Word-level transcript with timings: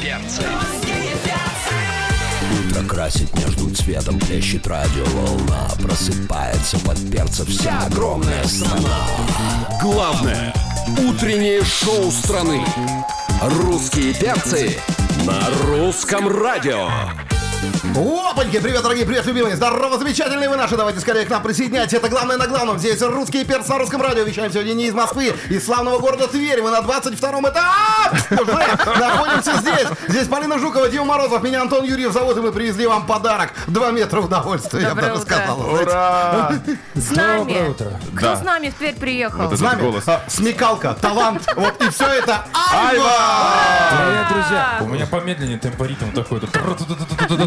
перцы. 0.00 0.42
Утро 2.68 2.82
красит 2.84 3.34
между 3.36 3.70
цветом, 3.74 4.18
плещет 4.20 4.66
радиоволна 4.66 5.68
Просыпается 5.82 6.78
под 6.80 7.10
перца 7.10 7.44
вся 7.44 7.80
огромная 7.86 8.44
страна 8.44 9.06
Главное 9.82 10.54
утреннее 10.96 11.62
шоу 11.64 12.10
страны. 12.10 12.64
Русские 13.42 14.14
перцы 14.14 14.78
на 15.26 15.50
русском 15.66 16.28
радио. 16.28 16.88
Опаньки, 17.58 18.60
привет, 18.60 18.82
дорогие, 18.82 19.04
привет, 19.04 19.26
любимые, 19.26 19.56
здорово, 19.56 19.98
замечательные 19.98 20.48
вы 20.48 20.56
наши, 20.56 20.76
давайте 20.76 21.00
скорее 21.00 21.24
к 21.24 21.30
нам 21.30 21.42
присоединяйтесь, 21.42 21.94
это 21.94 22.08
главное 22.08 22.36
на 22.36 22.46
главном, 22.46 22.78
здесь 22.78 23.00
русский 23.02 23.44
перц 23.44 23.66
на 23.66 23.78
русском 23.78 24.00
радио, 24.00 24.22
вещаем 24.22 24.52
сегодня 24.52 24.74
не 24.74 24.86
из 24.86 24.94
Москвы, 24.94 25.34
из 25.48 25.64
славного 25.64 25.98
города 25.98 26.28
Тверь, 26.28 26.62
мы 26.62 26.70
на 26.70 26.80
22 26.82 27.40
этапе 27.40 27.64
уже 28.90 28.98
находимся 29.00 29.56
здесь, 29.56 29.86
здесь 30.06 30.28
Полина 30.28 30.58
Жукова, 30.60 30.88
Дима 30.88 31.06
Морозов, 31.06 31.42
меня 31.42 31.62
Антон 31.62 31.84
Юрьев 31.84 32.12
зовут, 32.12 32.36
и 32.36 32.40
мы 32.40 32.52
привезли 32.52 32.86
вам 32.86 33.06
подарок, 33.06 33.50
2 33.66 33.90
метра 33.90 34.20
удовольствия, 34.20 34.82
я 34.82 34.94
бы 34.94 35.00
даже 35.00 35.20
сказал. 35.22 35.60
Ура! 35.60 36.52
С 36.94 37.10
нами. 37.10 37.74
Кто 38.14 38.26
Да. 38.26 38.36
с 38.36 38.42
нами 38.44 38.70
в 38.70 38.74
Тверь 38.74 38.94
приехал? 38.94 39.50
С 39.56 39.60
нами 39.60 39.80
голос. 39.80 40.04
а, 40.06 40.22
смекалка, 40.28 40.94
талант, 41.00 41.42
вот 41.56 41.82
и 41.82 41.90
все 41.90 42.06
это 42.06 42.44
Айва! 42.52 43.16
Привет, 43.90 44.28
друзья. 44.28 44.78
У 44.82 44.86
меня 44.86 45.06
помедленнее 45.06 45.58
темпоритм 45.58 46.12
такой. 46.12 46.40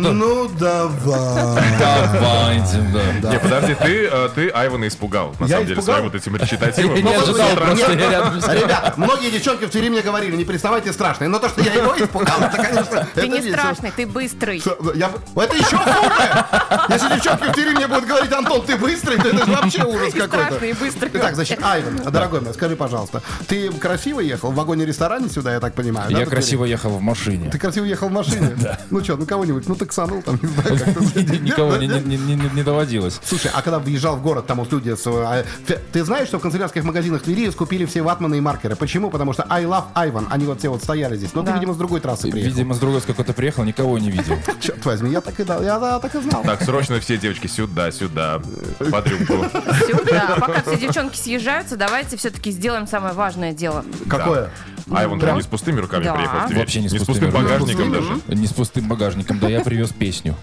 Ну 0.01 0.47
давай. 0.59 1.71
Давайте, 1.79 2.77
да. 3.21 3.31
Не, 3.31 3.39
подожди, 3.39 3.75
ты, 3.75 4.05
э, 4.11 4.29
ты 4.33 4.49
Айвана 4.49 4.87
испугал, 4.87 5.33
на 5.39 5.45
Я 5.45 5.51
самом 5.55 5.67
деле, 5.67 5.79
испугал? 5.79 5.95
своим 5.95 6.03
вот 6.11 6.15
этим 6.15 6.35
речитативом. 6.35 6.95
Я 6.95 7.01
не 7.01 7.13
ожидал 7.13 7.35
с 7.49 7.53
утра. 7.53 7.65
просто, 7.65 7.91
я 7.93 8.09
рядом 8.11 8.41
с 8.41 8.47
ним. 8.47 8.55
Ребят, 8.61 8.97
многие 8.97 9.31
девчонки 9.31 9.65
в 9.65 9.69
Твери 9.69 9.89
мне 9.89 10.01
говорили, 10.01 10.35
не 10.35 10.43
приставайте 10.45 10.91
страшные. 10.93 11.27
Но 11.29 11.39
то, 11.39 11.49
что 11.49 11.61
я 11.61 11.73
его 11.73 11.93
испугал, 11.97 12.39
это, 12.41 12.57
конечно, 12.57 13.07
Ты 13.13 13.21
это 13.21 13.27
не 13.27 13.37
весело. 13.39 13.53
страшный, 13.57 13.91
ты 13.95 14.05
быстрый. 14.07 14.63
Я, 14.95 15.11
это 15.35 15.55
еще 15.55 15.77
хуже! 15.77 16.45
Если 16.89 17.15
девчонки 17.15 17.43
в 17.49 17.51
Твери 17.53 17.69
мне 17.75 17.87
будут 17.87 18.05
говорить, 18.07 18.31
Антон, 18.31 18.65
ты 18.65 18.77
быстрый, 18.77 19.17
то 19.17 19.27
это 19.29 19.45
же 19.45 19.51
вообще 19.51 19.83
ужас 19.83 20.13
И 20.13 20.19
какой-то. 20.19 20.45
страшный, 20.45 20.69
и 20.69 20.73
быстрый. 20.73 21.11
Итак, 21.13 21.35
значит, 21.35 21.59
Айван, 21.63 21.97
дорогой 22.11 22.41
мой, 22.41 22.53
скажи, 22.53 22.75
пожалуйста, 22.75 23.21
ты 23.47 23.71
красиво 23.71 24.19
ехал 24.19 24.51
в 24.51 24.55
вагоне-ресторане 24.55 25.29
сюда, 25.29 25.53
я 25.53 25.59
так 25.59 25.73
понимаю? 25.73 26.11
да, 26.11 26.19
Я 26.19 26.25
до 26.25 26.31
красиво 26.31 26.65
ехал 26.65 26.91
в 26.91 27.01
машине. 27.01 27.49
Ты 27.51 27.57
красиво 27.59 27.85
ехал 27.85 28.09
в 28.09 28.11
машине? 28.11 28.55
Ну 28.89 29.03
что, 29.03 29.15
ну 29.15 29.25
кого-нибудь, 29.25 29.67
ну 29.67 29.75
таксанул 29.91 30.21
там, 30.21 30.39
не 30.41 30.47
знаю, 30.47 30.77
как-то. 30.79 31.21
Никого 31.39 31.75
не, 31.77 32.63
доводилось. 32.63 33.19
Слушай, 33.23 33.51
а 33.53 33.61
когда 33.61 33.79
въезжал 33.79 34.15
в 34.15 34.21
город, 34.21 34.47
там 34.47 34.59
вот 34.59 34.71
люди... 34.71 34.89
фе- 34.91 35.79
Ты 35.91 36.03
знаешь, 36.05 36.27
что 36.27 36.39
в 36.39 36.41
канцелярских 36.41 36.83
магазинах 36.83 37.21
Твери 37.23 37.49
скупили 37.49 37.85
все 37.85 38.01
ватманы 38.01 38.37
и 38.37 38.41
маркеры? 38.41 38.75
Почему? 38.75 39.09
Потому 39.09 39.33
что 39.33 39.45
I 39.49 39.65
love 39.65 39.85
Ivan, 39.95 40.27
они 40.29 40.45
вот 40.45 40.59
все 40.59 40.69
вот 40.69 40.81
стояли 40.83 41.17
здесь. 41.17 41.31
Ну, 41.33 41.41
ты, 41.41 41.47
Да. 41.47 41.55
видимо, 41.55 41.73
с 41.73 41.77
другой 41.77 41.99
трассы 41.99 42.31
приехал. 42.31 42.49
Видимо, 42.55 42.73
с 42.73 42.79
другой 42.79 43.01
с 43.01 43.05
какой-то 43.05 43.33
приехал, 43.33 43.63
никого 43.63 43.99
не 43.99 44.09
видел. 44.11 44.35
Черт 44.61 44.85
возьми, 44.85 45.11
я 45.11 45.21
так 45.21 45.39
и, 45.39 45.43
да, 45.43 45.61
я 45.61 45.99
так 45.99 46.15
и 46.15 46.21
знал. 46.21 46.43
Так, 46.43 46.61
срочно 46.63 46.99
все 46.99 47.17
девочки 47.17 47.47
сюда, 47.47 47.91
сюда, 47.91 48.41
под 48.79 49.07
рюмку. 49.07 49.33
Сюда. 49.87 50.37
Пока 50.39 50.61
все 50.61 50.77
девчонки 50.77 51.17
съезжаются, 51.17 51.75
давайте 51.75 52.15
все-таки 52.17 52.51
сделаем 52.51 52.87
самое 52.87 53.13
важное 53.13 53.53
дело. 53.53 53.83
Какое? 54.09 54.49
Айван 54.91 55.19
прям 55.19 55.37
не 55.37 55.43
с 55.43 55.47
пустыми 55.47 55.79
руками 55.79 56.03
приехал. 56.03 56.55
Вообще 56.57 56.81
не 56.81 56.89
с 56.89 57.03
пустым 57.05 57.31
багажником 57.31 57.91
даже. 57.91 58.19
Не 58.27 58.47
с 58.47 58.53
пустым 58.53 58.87
багажником, 58.87 59.39
да 59.39 59.47
я 59.49 59.61
привез 59.61 59.80
песню. 59.89 60.35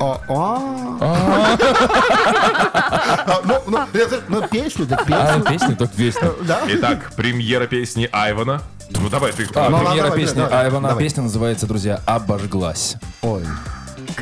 О, 0.00 0.20
а. 0.28 1.58
А, 3.26 3.40
Ну, 3.44 3.58
ну, 3.66 3.78
это- 3.92 4.20
ну, 4.28 4.46
песню, 4.48 4.86
да 4.86 4.96
А, 5.00 5.04
песню. 5.40 5.44
песню, 5.50 5.76
так 5.76 5.90
песню. 5.92 6.34
Итак, 6.68 7.12
премьера 7.16 7.66
песни 7.66 8.08
Айвана. 8.12 8.60
Ну 8.90 9.08
давай, 9.08 9.32
ты... 9.32 9.46
А, 9.54 9.68
Ну, 9.70 9.78
премьера 9.78 10.10
песни 10.10 10.42
Айвана. 10.42 10.94
Песня 10.96 11.22
называется, 11.22 11.66
друзья, 11.66 12.00
«Обожглась». 12.06 12.96
Ой. 13.22 13.44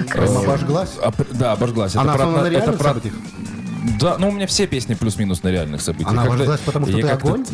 Прям 0.08 0.36
обожглась? 0.36 0.90
А, 1.02 1.10
пр- 1.10 1.26
Да, 1.32 1.52
«Обожглась». 1.52 1.96
Она 1.96 2.14
про- 2.14 2.24
основана 2.24 2.42
на 2.50 2.54
это 2.54 2.72
про-? 2.72 2.94
Да, 3.98 4.16
ну 4.18 4.28
у 4.28 4.32
меня 4.32 4.46
все 4.46 4.66
песни 4.66 4.94
плюс-минус 4.94 5.42
на 5.42 5.48
реальных 5.48 5.80
событиях. 5.82 6.10
Она 6.10 6.22
обожглась, 6.22 6.60
потому 6.60 6.86
что 6.86 6.96
я 6.96 7.02
ты 7.02 7.08
как-то- 7.08 7.28
огонь? 7.28 7.46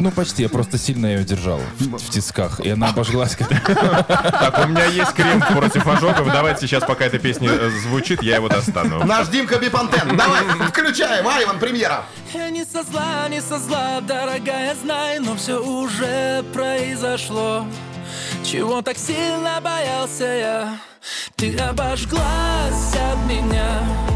Ну, 0.00 0.10
почти. 0.10 0.42
Я 0.42 0.48
просто 0.48 0.78
сильно 0.78 1.06
ее 1.06 1.24
держал 1.24 1.60
в, 1.78 1.98
в 1.98 2.10
тисках. 2.10 2.60
И 2.60 2.70
она 2.70 2.88
обожглась. 2.90 3.36
Так, 3.36 4.62
у 4.64 4.68
меня 4.68 4.86
есть 4.86 5.12
крем 5.12 5.40
против 5.40 5.86
ожогов. 5.86 6.26
Давайте 6.32 6.66
сейчас, 6.66 6.84
пока 6.84 7.04
эта 7.04 7.18
песня 7.18 7.48
э, 7.50 7.70
звучит, 7.82 8.22
я 8.22 8.36
его 8.36 8.48
достану. 8.48 9.04
Наш 9.04 9.28
Димка 9.28 9.58
Бипантен. 9.58 10.16
Давай, 10.16 10.42
включаем. 10.68 11.26
Айван, 11.28 11.58
премьера. 11.58 12.02
Я 12.34 12.50
не 12.50 12.64
со 12.64 12.82
зла, 12.82 13.28
не 13.28 13.40
со 13.40 13.58
зла, 13.58 14.00
дорогая, 14.00 14.74
знай, 14.82 15.18
но 15.20 15.36
все 15.36 15.62
уже 15.62 16.42
произошло. 16.52 17.66
Чего 18.44 18.82
так 18.82 18.98
сильно 18.98 19.60
боялся 19.62 20.24
я? 20.24 20.78
Ты 21.36 21.56
обожглась 21.56 22.94
от 22.94 23.30
меня. 23.30 24.11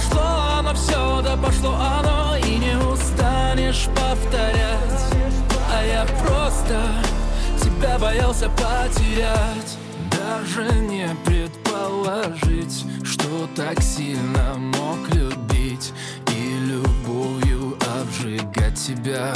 Пошло 0.00 0.22
оно 0.58 0.74
все, 0.74 1.20
да 1.22 1.36
пошло 1.36 1.74
оно, 1.74 2.34
и 2.36 2.56
не 2.56 2.74
устанешь 2.90 3.86
повторять. 3.94 5.04
А 5.70 5.84
я 5.84 6.06
просто 6.24 6.80
тебя 7.62 7.98
боялся 7.98 8.48
потерять. 8.48 9.76
Даже 10.10 10.64
не 10.80 11.06
предположить, 11.26 12.86
что 13.04 13.46
так 13.54 13.82
сильно 13.82 14.54
мог 14.56 15.14
любить 15.14 15.92
и 16.28 16.58
любовью 16.64 17.76
обжигать 18.00 18.74
тебя. 18.74 19.34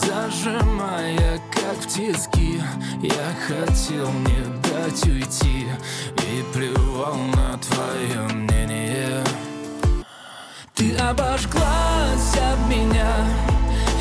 Зажимая, 0.00 1.38
как 1.52 1.76
в 1.78 1.86
тиски 1.86 2.62
Я 3.02 3.34
хотел 3.46 4.10
не 4.10 4.59
дать 4.70 5.04
уйти 5.06 5.66
И 6.16 6.44
плевал 6.52 7.16
на 7.16 7.58
твое 7.58 8.22
мнение. 8.32 9.22
Ты 10.74 10.96
обожглась 10.96 12.34
от 12.36 12.68
меня. 12.68 13.12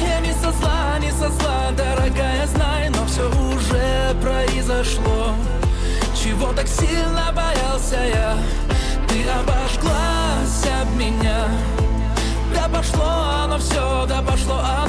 Я 0.02 0.19
не 0.22 0.34
со 0.34 0.52
зла, 0.52 0.97
не 1.00 1.12
со 1.12 1.29
зла, 1.29 1.72
дорогая, 1.75 2.47
знай 2.47 2.90
Но 2.90 3.06
все 3.06 3.28
уже 3.29 4.16
произошло. 4.22 5.34
Чего 6.16 6.53
так 6.53 6.68
сильно 6.68 7.31
боялся 7.34 7.97
я? 8.06 8.38
Ты 9.08 9.24
обожглась 9.29 10.81
от 10.81 10.90
меня. 10.96 11.47
Да 12.53 12.68
пошло 12.68 13.44
оно 13.44 13.58
все, 13.58 14.06
да 14.08 14.22
пошло 14.22 14.59
оно 14.84 14.88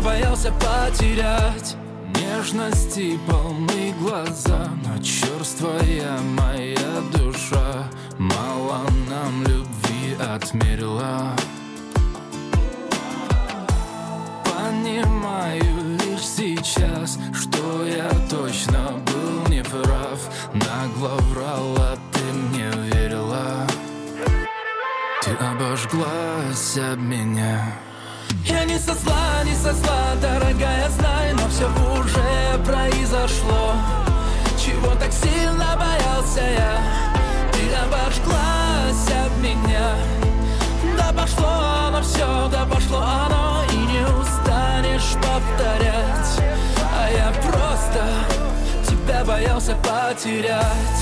боялся 0.00 0.52
потерять 0.52 1.76
Нежности 2.14 3.18
полны 3.26 3.92
глаза 4.00 4.68
Но 4.84 5.02
черствая 5.02 6.18
моя 6.38 7.02
душа 7.12 7.88
Мало 8.18 8.82
нам 9.08 9.42
любви 9.44 10.14
отмерила. 10.20 11.34
Понимаю 14.44 15.98
лишь 16.04 16.26
сейчас, 16.26 17.18
что 17.34 17.86
я 17.86 18.10
точно 18.28 19.00
был 19.06 19.48
неправ. 19.48 20.20
Нагло 20.52 21.16
врала, 21.32 21.96
ты 22.12 22.20
мне 22.32 22.70
верила. 22.92 23.66
Ты 25.22 25.30
обожглась 25.32 26.76
об 26.76 26.98
меня 27.00 27.64
Я 28.44 28.64
не 28.64 28.78
со 28.78 28.94
зла, 28.94 29.44
не 29.44 29.54
со 29.54 29.72
зла, 29.72 30.14
дорогая, 30.20 30.88
знай 30.90 31.32
Но 31.32 31.48
все 31.48 31.66
уже 31.98 32.58
произошло. 32.64 33.74
Чего 34.58 34.94
так 34.94 35.12
сильно 35.12 35.76
боялся 35.76 36.40
я? 36.40 36.78
Ты 37.52 37.74
обожглась 37.74 39.24
об 39.24 39.42
меня. 39.42 39.94
Да 40.96 41.12
пошло 41.12 41.48
оно 41.88 42.02
все, 42.02 42.48
да 42.50 42.64
пошло 42.64 42.98
оно 42.98 43.64
И 43.72 43.76
не 43.76 44.02
устанешь 44.02 45.14
повторять. 45.16 46.40
А 46.96 47.10
я 47.10 47.32
просто 47.42 48.04
тебя 48.86 49.24
боялся 49.24 49.74
потерять 49.76 50.99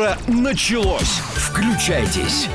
Утро 0.00 0.16
началось. 0.28 1.20
Включайтесь. 1.34 2.48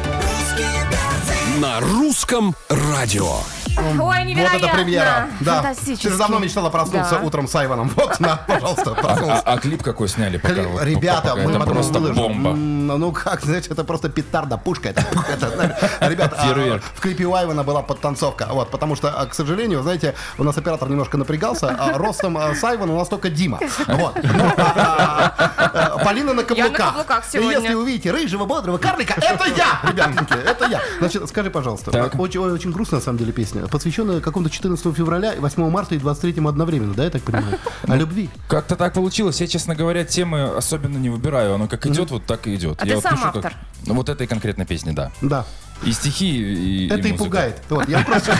На 1.59 1.79
русском 1.79 2.55
радио. 2.69 3.37
Ой, 3.77 3.93
Вот 3.97 4.15
невероятно. 4.25 4.57
это 4.57 4.67
премьера. 4.75 5.27
Да. 5.41 5.61
Фантастически. 5.61 6.03
Ты 6.07 6.09
же 6.11 6.17
давно 6.17 6.39
мечтала 6.39 6.69
проснуться 6.69 7.15
Да. 7.19 7.25
утром 7.25 7.47
с 7.47 7.55
Айваном. 7.55 7.91
Вот, 7.95 8.19
на, 8.19 8.35
пожалуйста, 8.47 8.91
А, 8.91 8.93
проснулся. 8.95 9.41
а 9.45 9.57
клип 9.57 9.83
какой 9.83 10.07
сняли? 10.07 10.37
Пока, 10.37 10.53
Кли- 10.55 10.67
вот, 10.67 10.83
Ребята, 10.83 11.29
пока 11.29 11.35
мы 11.35 11.49
это 11.51 11.59
потом 11.59 11.73
просто 11.73 11.99
выложим. 11.99 12.15
бомба. 12.43 12.53
Ну 12.97 13.11
как, 13.11 13.41
знаете, 13.41 13.69
это 13.71 13.83
просто 13.83 14.09
петарда, 14.09 14.57
пушка. 14.57 14.89
Это, 14.89 15.01
это, 15.29 15.79
ребята, 16.01 16.35
а, 16.39 16.79
в 16.95 17.01
клипе 17.01 17.25
у 17.25 17.33
Айвана 17.33 17.63
была 17.63 17.81
подтанцовка. 17.81 18.47
Вот, 18.51 18.71
потому 18.71 18.95
что, 18.95 19.09
а, 19.09 19.25
к 19.25 19.33
сожалению, 19.33 19.81
знаете, 19.83 20.15
у 20.37 20.43
нас 20.43 20.57
оператор 20.57 20.89
немножко 20.89 21.17
напрягался. 21.17 21.75
а 21.77 21.97
Ростом 21.97 22.37
а, 22.37 22.53
с 22.55 22.63
Айвана 22.63 22.93
у 22.93 22.97
нас 22.99 23.07
только 23.07 23.29
Дима. 23.29 23.59
Вот. 23.87 24.15
Ну, 24.23 24.43
а, 24.57 25.33
а, 25.37 25.69
а, 25.73 25.97
Полина 26.03 26.33
на 26.33 26.43
каблуках. 26.43 26.77
каблуках 26.89 27.25
И 27.27 27.31
сегодня. 27.31 27.59
Если 27.59 27.73
увидите 27.73 28.11
рыжего, 28.11 28.45
бодрого 28.45 28.77
карлика, 28.77 29.13
это 29.17 29.45
я, 29.55 29.79
ребятки, 29.89 30.33
это 30.45 30.65
я. 30.67 30.81
Значит, 30.99 31.27
скажи, 31.29 31.49
пожалуйста, 31.49 31.91
очень, 32.17 32.39
ой, 32.39 32.51
очень 32.51 32.71
грустная, 32.71 32.99
на 32.99 33.03
самом 33.03 33.17
деле, 33.17 33.31
песня, 33.31 33.64
посвященная 33.67 34.21
какому-то 34.21 34.51
14 34.51 34.95
февраля, 34.95 35.33
8 35.37 35.69
марта 35.69 35.95
и 35.95 35.97
23 35.97 36.43
одновременно, 36.45 36.93
да, 36.93 37.03
я 37.05 37.09
так 37.09 37.23
понимаю? 37.23 37.57
О 37.87 37.95
любви. 37.95 38.29
Как-то 38.47 38.75
так 38.75 38.93
получилось. 38.93 39.41
Я, 39.41 39.47
честно 39.47 39.75
говоря, 39.75 40.03
темы 40.03 40.43
особенно 40.43 40.97
не 40.97 41.09
выбираю. 41.09 41.55
Оно 41.55 41.67
как 41.67 41.85
идет, 41.87 42.11
вот 42.11 42.25
так 42.25 42.47
и 42.47 42.55
идет. 42.55 42.81
А 42.81 42.85
я 42.85 42.91
ты 42.91 42.95
вот 42.95 43.03
сам 43.03 43.13
пишу 43.13 43.23
как- 43.25 43.35
автор? 43.37 43.53
Ну, 43.85 43.93
вот 43.95 44.09
этой 44.09 44.27
конкретной 44.27 44.65
песни, 44.65 44.91
да. 44.91 45.11
Да. 45.21 45.45
И 45.83 45.91
стихи, 45.91 46.37
и, 46.37 46.87
Это 46.87 47.07
и 47.07 47.11
музыка. 47.11 47.23
пугает. 47.23 47.61
Вот, 47.69 47.87
я 47.89 47.99
просто... 48.03 48.33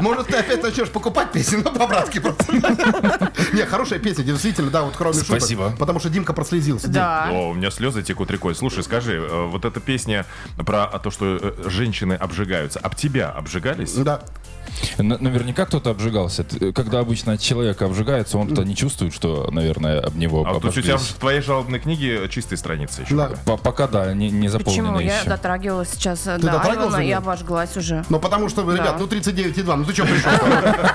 Может, 0.00 0.26
ты 0.28 0.36
опять 0.36 0.62
начнешь 0.62 0.88
покупать 0.88 1.30
песни, 1.32 1.56
ну, 1.62 1.72
по-братски 1.72 2.18
просто. 2.20 2.52
Не, 3.52 3.62
хорошая 3.66 3.98
песня, 3.98 4.24
действительно, 4.24 4.70
да, 4.70 4.82
вот 4.82 4.94
кроме 4.96 5.14
шуток. 5.14 5.28
Спасибо. 5.38 5.74
Потому 5.78 6.00
что 6.00 6.08
Димка 6.08 6.32
прослезился. 6.32 6.88
Да. 6.88 7.28
О, 7.30 7.50
у 7.50 7.54
меня 7.54 7.70
слезы 7.70 8.02
текут 8.02 8.30
рекой. 8.30 8.54
Слушай, 8.54 8.82
скажи, 8.82 9.14
э, 9.14 9.46
вот 9.46 9.64
эта 9.64 9.78
песня 9.80 10.26
про 10.56 10.86
то, 10.98 11.10
что 11.10 11.38
э, 11.40 11.68
женщины 11.68 12.14
обжигаются, 12.14 12.78
об 12.80 12.94
тебя 12.96 13.30
обжигались? 13.30 13.92
Да. 13.94 14.22
Наверняка 14.98 15.66
кто-то 15.66 15.90
обжигался. 15.90 16.44
Когда 16.74 17.00
обычно 17.00 17.34
от 17.34 17.40
человека 17.40 17.86
обжигается, 17.86 18.38
он-то 18.38 18.62
не 18.64 18.74
чувствует, 18.76 19.14
что, 19.14 19.48
наверное, 19.50 20.00
об 20.00 20.16
него 20.16 20.46
А 20.46 20.60
то 20.60 20.66
есть 20.66 20.78
у 20.78 20.82
тебя 20.82 20.96
в 20.96 21.02
твоей 21.14 21.40
жалобной 21.40 21.78
книге 21.80 22.28
чистые 22.28 22.58
страницы 22.58 23.02
еще. 23.02 23.14
Да. 23.14 23.26
пока. 23.28 23.40
По- 23.44 23.56
Пока 23.56 23.88
да, 23.88 24.14
не, 24.14 24.30
не 24.30 24.48
Почему? 24.48 24.58
заполнено 24.86 24.98
Я 25.00 25.18
еще. 25.20 25.28
дотрагивалась 25.28 25.90
сейчас 25.90 26.26
э, 26.26 26.38
до 26.38 26.60
Айвана 26.62 26.96
и 26.96 27.10
обожглась 27.10 27.76
уже. 27.76 28.04
Ну, 28.08 28.18
потому 28.20 28.48
что, 28.48 28.62
ребят, 28.62 28.96
Да. 28.96 28.96
ну 28.98 29.06
39,2, 29.06 29.74
ну 29.76 29.84
ты 29.84 29.92
что 29.92 30.04
пришел? 30.04 30.30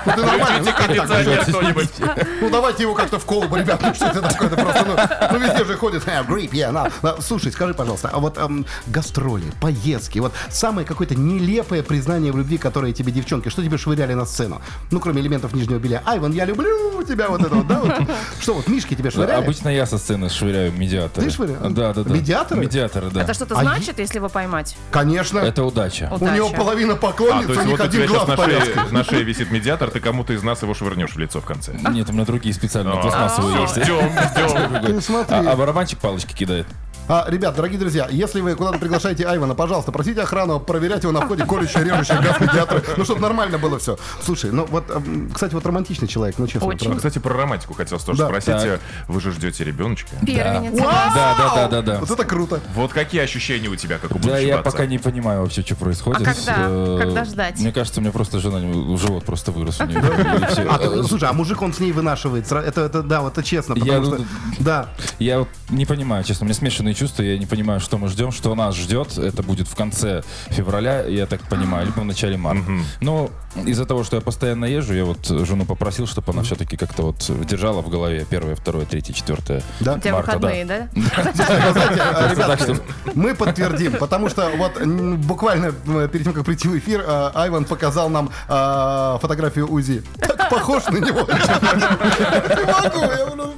Ну 0.06 0.12
ты 0.12 0.24
нормально, 0.24 0.64
ну. 0.64 2.22
Ну 2.40 2.50
давайте 2.50 2.82
его 2.82 2.94
как-то 2.94 3.18
в 3.18 3.24
колбу, 3.24 3.56
ребят, 3.56 3.80
ну 3.82 3.94
что 3.94 4.06
это 4.06 4.20
такое? 4.22 4.48
Это 4.48 4.56
просто, 4.56 4.84
ну, 4.84 5.38
ну 5.38 5.46
везде 5.46 5.64
же 5.64 5.76
ходит, 5.76 6.02
э, 6.06 6.24
грип, 6.24 6.54
я, 6.54 6.90
Слушай, 7.20 7.52
скажи, 7.52 7.74
пожалуйста, 7.74 8.10
а 8.12 8.18
вот 8.18 8.38
эм, 8.38 8.66
гастроли, 8.86 9.44
поездки, 9.60 10.18
вот 10.18 10.32
самое 10.50 10.86
какое-то 10.86 11.14
нелепое 11.14 11.82
признание 11.82 12.32
в 12.32 12.36
любви, 12.38 12.58
которое 12.58 12.92
тебе 12.92 13.12
девчонки, 13.12 13.48
что 13.48 13.62
тебе 13.62 13.71
швыряли 13.78 14.14
на 14.14 14.24
сцену? 14.26 14.60
Ну, 14.90 15.00
кроме 15.00 15.20
элементов 15.22 15.52
нижнего 15.54 15.78
белья. 15.78 16.02
Айван, 16.04 16.32
я 16.32 16.44
люблю 16.44 17.02
тебя, 17.04 17.28
вот 17.28 17.40
это 17.40 17.54
вот, 17.54 17.66
да? 17.66 17.80
Вот. 17.80 17.92
Что 18.40 18.54
вот, 18.54 18.68
Мишки 18.68 18.94
тебе 18.94 19.10
швыряли? 19.10 19.42
Обычно 19.42 19.68
я 19.68 19.86
со 19.86 19.98
сцены 19.98 20.28
швыряю 20.28 20.72
медиаторы. 20.72 21.26
Ты 21.26 21.32
швыряешь? 21.32 21.58
Да, 21.72 21.92
да, 21.92 22.02
да. 22.02 22.14
Медиаторы? 22.14 22.60
Медиаторы, 22.60 23.10
да. 23.10 23.22
Это 23.22 23.34
что-то 23.34 23.58
А 23.58 23.62
значит, 23.62 23.98
если 23.98 24.18
его 24.18 24.28
поймать? 24.28 24.76
Конечно. 24.90 25.38
Это 25.38 25.64
удача. 25.64 26.08
У 26.10 26.16
Удача. 26.16 26.34
него 26.34 26.48
половина 26.50 26.94
А, 26.94 26.96
поклонниц, 26.96 27.46
то 27.46 27.52
у 27.52 27.56
них 27.56 27.66
вот 27.66 27.80
у 27.80 27.84
один 27.84 28.02
тебя 28.02 28.08
сейчас 28.08 28.26
глаз 28.26 28.38
на 28.38 28.44
шее, 28.44 28.86
на 28.90 29.04
шее 29.04 29.22
висит 29.24 29.50
медиатор, 29.50 29.90
ты 29.90 30.00
кому-то 30.00 30.32
из 30.32 30.42
нас 30.42 30.62
его 30.62 30.74
швырнешь 30.74 31.14
в 31.14 31.18
лицо 31.18 31.40
в 31.40 31.44
конце. 31.44 31.72
Нет, 31.90 32.08
у 32.08 32.12
меня 32.12 32.24
другие 32.24 32.54
специальные 32.54 32.98
А, 32.98 33.02
пластмассовые 33.02 33.62
есть. 33.62 33.76
Ждем, 33.82 35.00
ждем. 35.00 35.16
А, 35.28 35.52
а 35.52 35.56
барабанчик 35.56 35.98
палочки 35.98 36.32
кидает. 36.34 36.66
А, 37.12 37.26
ребят, 37.28 37.54
дорогие 37.54 37.78
друзья, 37.78 38.08
если 38.10 38.40
вы 38.40 38.54
куда-то 38.54 38.78
приглашаете 38.78 39.26
Айвана, 39.26 39.54
пожалуйста, 39.54 39.92
просите 39.92 40.22
охрану 40.22 40.58
проверять 40.58 41.02
его 41.02 41.12
на 41.12 41.20
входе 41.20 41.44
колющие, 41.44 41.84
режущие 41.84 42.18
газ 42.22 42.40
медиаторы. 42.40 42.82
Ну, 42.96 43.04
чтобы 43.04 43.20
нормально 43.20 43.58
было 43.58 43.78
все. 43.78 43.98
Слушай, 44.22 44.50
ну 44.50 44.64
вот, 44.64 44.90
эм, 44.90 45.30
кстати, 45.30 45.52
вот 45.52 45.66
романтичный 45.66 46.08
человек, 46.08 46.36
ну 46.38 46.46
честно. 46.46 46.66
Очень. 46.66 46.86
правда. 46.86 46.96
Кстати, 46.96 47.18
про 47.18 47.34
романтику 47.34 47.74
хотел 47.74 47.98
тоже 47.98 48.18
Да. 48.18 48.28
спросить. 48.28 48.54
Так. 48.54 48.80
Вы 49.08 49.20
же 49.20 49.30
ждете 49.32 49.62
ребеночка. 49.62 50.08
Первенец. 50.26 50.72
Да, 50.74 51.12
да, 51.36 51.54
да, 51.54 51.68
да, 51.68 51.82
да. 51.82 51.98
Вот 52.00 52.10
это 52.10 52.24
круто. 52.24 52.60
Вот 52.74 52.94
какие 52.94 53.20
ощущения 53.20 53.68
у 53.68 53.76
тебя, 53.76 53.98
как 53.98 54.12
у 54.12 54.14
Да, 54.14 54.20
будущего 54.20 54.46
я 54.46 54.58
отца? 54.60 54.70
пока 54.70 54.86
не 54.86 54.96
понимаю 54.96 55.42
вообще, 55.42 55.60
что 55.60 55.76
происходит. 55.76 56.22
А 56.22 56.24
когда? 56.32 56.54
Э, 56.60 56.98
Когда 56.98 57.24
ждать? 57.26 57.60
Мне 57.60 57.72
кажется, 57.72 58.00
у 58.00 58.02
меня 58.02 58.12
просто 58.12 58.40
жена, 58.40 58.58
живот 58.96 59.26
просто 59.26 59.52
вырос 59.52 59.80
у 59.80 59.84
нее. 59.84 60.00
А, 60.72 61.02
слушай, 61.06 61.28
а 61.28 61.34
мужик 61.34 61.60
он 61.60 61.74
с 61.74 61.78
ней 61.78 61.92
вынашивает. 61.92 62.50
Это, 62.50 62.80
это 62.80 63.02
да, 63.02 63.20
вот 63.20 63.32
это 63.34 63.42
честно. 63.42 63.74
Я, 63.74 63.98
Потому 64.00 64.04
что, 64.06 64.16
ну, 64.18 64.24
да. 64.60 64.88
Я 65.18 65.40
вот 65.40 65.48
не 65.68 65.84
понимаю, 65.84 66.24
честно, 66.24 66.44
у 66.44 66.46
меня 66.46 66.54
смешанные 66.54 66.94
чувства, 66.94 67.01
я 67.18 67.38
не 67.38 67.46
понимаю, 67.46 67.80
что 67.80 67.98
мы 67.98 68.08
ждем, 68.08 68.32
что 68.32 68.54
нас 68.54 68.76
ждет. 68.76 69.18
Это 69.18 69.42
будет 69.42 69.68
в 69.68 69.74
конце 69.74 70.22
февраля, 70.48 71.02
я 71.06 71.26
так 71.26 71.40
понимаю, 71.42 71.86
либо 71.86 72.00
в 72.00 72.04
начале 72.04 72.36
марта. 72.36 72.62
Но 73.00 73.30
из-за 73.66 73.84
того, 73.84 74.04
что 74.04 74.16
я 74.16 74.22
постоянно 74.22 74.64
езжу, 74.64 74.94
я 74.94 75.04
вот 75.04 75.26
жену 75.26 75.64
попросил, 75.64 76.06
чтобы 76.06 76.32
она 76.32 76.42
все-таки 76.42 76.76
как-то 76.76 77.02
вот 77.02 77.30
держала 77.46 77.82
в 77.82 77.88
голове 77.90 78.26
первое, 78.28 78.54
второе, 78.54 78.86
третье, 78.86 79.12
четвертое. 79.12 79.62
Да. 79.80 79.94
У 79.94 80.00
тебя 80.00 80.12
Марта, 80.14 80.38
выходные, 80.38 80.64
да? 80.64 80.88
Ребятки, 82.30 82.76
мы 83.14 83.34
подтвердим, 83.34 83.92
потому 83.94 84.28
что 84.28 84.50
вот 84.56 84.80
буквально 84.82 85.74
э, 85.86 86.08
перед 86.10 86.24
тем, 86.24 86.32
как 86.32 86.44
прийти 86.44 86.68
в 86.68 86.78
эфир, 86.78 87.00
э, 87.06 87.30
Айван 87.34 87.64
показал 87.64 88.08
нам 88.08 88.30
э, 88.48 89.18
фотографию 89.20 89.70
УЗИ. 89.70 90.02
Так 90.18 90.48
похож 90.50 90.84
на 90.86 90.98
него. 90.98 91.20
Не 91.22 92.72
могу, 92.72 93.00
я 93.12 93.26
просто- 93.26 93.52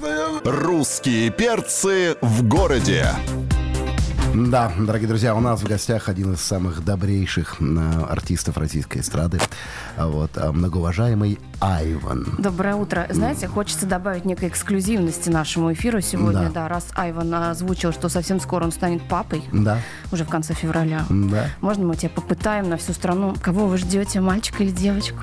я- 0.45 0.51
Русские 0.85 1.31
перцы 1.31 2.15
в 2.21 2.47
городе. 2.47 3.07
Да, 4.35 4.71
дорогие 4.79 5.09
друзья, 5.09 5.35
у 5.35 5.41
нас 5.41 5.63
в 5.63 5.67
гостях 5.67 6.11
один 6.11 6.35
из 6.35 6.43
самых 6.43 6.85
добрейших 6.85 7.57
э, 7.59 8.05
артистов 8.11 8.59
российской 8.59 8.99
эстрады, 8.99 9.41
а 9.97 10.09
вот, 10.09 10.33
а, 10.37 10.53
многоуважаемый 10.53 11.39
Айван. 11.59 12.35
Доброе 12.37 12.75
утро. 12.75 13.07
Знаете, 13.09 13.49
хочется 13.49 13.87
добавить 13.87 14.27
некой 14.27 14.49
эксклюзивности 14.49 15.31
нашему 15.31 15.73
эфиру 15.73 16.03
сегодня. 16.03 16.49
Да. 16.49 16.65
Да, 16.65 16.69
раз 16.69 16.89
Айван 16.95 17.33
озвучил, 17.33 17.91
что 17.91 18.11
совсем 18.11 18.39
скоро 18.39 18.65
он 18.65 18.71
станет 18.73 19.09
папой, 19.09 19.43
Да, 19.53 19.79
уже 20.13 20.25
в 20.27 20.29
конце 20.29 20.53
февраля. 20.53 21.07
да. 21.09 21.49
Можно 21.63 21.87
мы 21.87 21.97
тебя 21.97 22.11
попытаем 22.11 22.69
на 22.69 22.77
всю 22.77 22.93
страну? 22.93 23.35
Кого 23.41 23.69
вы 23.69 23.79
ждете, 23.79 24.21
мальчика 24.21 24.63
или 24.63 24.71
девочку? 24.71 25.21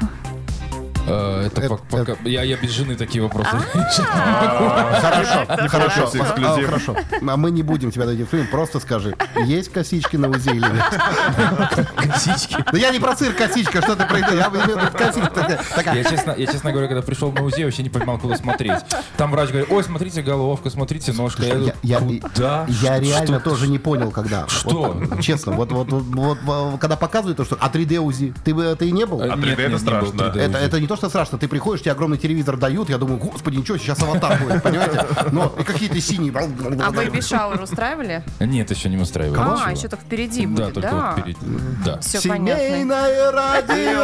Э, 1.07 1.48
Это 1.48 1.62
пок- 1.62 1.81
пока... 1.89 2.13
Я 2.24 2.44
я 2.44 2.57
без 2.57 2.69
жены 2.71 2.95
такие 2.95 3.21
вопросы. 3.24 3.50
Хорошо, 3.74 5.45
хорошо, 5.68 6.01
Неплохой 6.01 6.21
эксклюзив. 6.21 6.45
А, 6.45 6.65
хорошо. 6.65 6.95
А 7.27 7.38
мы 7.38 7.51
не 7.51 7.63
будем 7.63 7.92
тебя 7.92 8.06
дойти 8.06 8.24
в 8.24 8.27
фильм, 8.30 8.48
просто 8.48 8.80
скажи, 8.80 9.15
есть 9.45 9.71
косички 9.71 10.15
на 10.18 10.30
УЗИ 10.30 10.50
или 10.51 10.59
нет? 10.59 11.86
Косички. 11.95 12.56
Да 12.71 12.77
я 12.77 12.92
не 12.92 13.00
про 13.00 13.15
цирк 13.15 13.36
косичка, 13.38 13.81
что 13.81 13.95
ты 13.95 14.06
про 14.06 14.19
это? 14.19 14.36
Я 14.36 14.48
имею 14.50 14.63
в 14.63 14.68
виду 14.68 14.80
косичка 14.98 15.30
такая- 15.75 15.95
Я 15.98 16.03
честно, 16.03 16.36
я, 16.38 16.45
честно 16.48 16.71
говоря, 16.71 16.88
когда 16.88 17.01
пришел 17.01 17.31
в 17.31 17.39
музей, 17.39 17.65
вообще 17.65 17.83
не 17.83 17.89
понимал, 17.89 18.18
куда 18.19 18.36
смотреть. 18.38 18.80
Там 19.18 19.31
врач 19.31 19.49
говорит, 19.49 19.68
ой, 19.71 19.83
смотрите 19.83 20.21
головка, 20.21 20.69
смотрите 20.69 21.11
ножка. 21.14 21.44
Я, 21.83 21.99
куда? 21.99 22.66
я 22.68 22.99
реально 22.99 23.40
тоже 23.40 23.68
не 23.68 23.80
понял, 23.80 24.11
когда. 24.11 24.47
Что? 24.47 25.02
Честно, 25.21 25.54
вот, 25.54 25.71
вот, 25.71 25.87
вот, 25.92 26.37
когда 26.80 26.95
показывают 26.95 27.37
то, 27.37 27.45
что... 27.45 27.57
А 27.59 27.69
3D 27.69 27.97
УЗИ? 27.99 28.33
Ты, 28.44 28.54
бы- 28.54 28.75
ты 28.78 28.92
не 28.92 29.06
был? 29.06 29.21
Э, 29.21 29.30
А 29.30 29.35
3D 29.35 29.45
нет, 29.47 29.59
это 29.59 29.80
страшно. 29.80 30.11
был 30.11 30.19
3D 30.25 30.40
Это, 30.40 30.57
УЗИ. 30.57 30.66
это 30.66 30.80
не 30.80 30.87
то, 30.92 30.98
что 30.98 31.07
страшно. 31.07 31.38
Ты 31.38 31.48
приходишь, 31.48 31.81
тебе 31.83 31.94
огромный 31.94 32.18
телевизор 32.18 32.57
дают, 32.57 32.90
я 32.90 32.98
думаю, 32.98 33.18
господи, 33.18 33.56
ничего, 33.56 33.78
сейчас 33.78 34.02
аватар 34.04 34.38
будет, 34.44 34.62
понимаете? 34.62 35.06
Но 35.31 35.54
и 35.57 35.64
какие-то 35.64 36.02
синие. 36.02 36.33
А 36.36 36.92
baby 36.92 37.21
shower 37.21 37.61
устраивали? 37.62 38.24
Нет, 38.42 38.69
еще 38.71 38.90
не 38.90 38.98
устраивает. 38.98 39.40
А, 39.42 39.54
ничего. 39.54 39.69
еще 39.69 39.88
так 39.88 40.02
впереди 40.02 40.45
Да, 40.45 40.66
будет, 40.66 40.74
только 40.74 40.90
да? 40.90 41.12
вот 41.16 41.19
впереди. 41.19 41.40
Да. 41.86 42.00
Все 42.02 42.28
понятно. 42.28 42.62
Семейное 42.64 43.31
радио. 43.31 44.02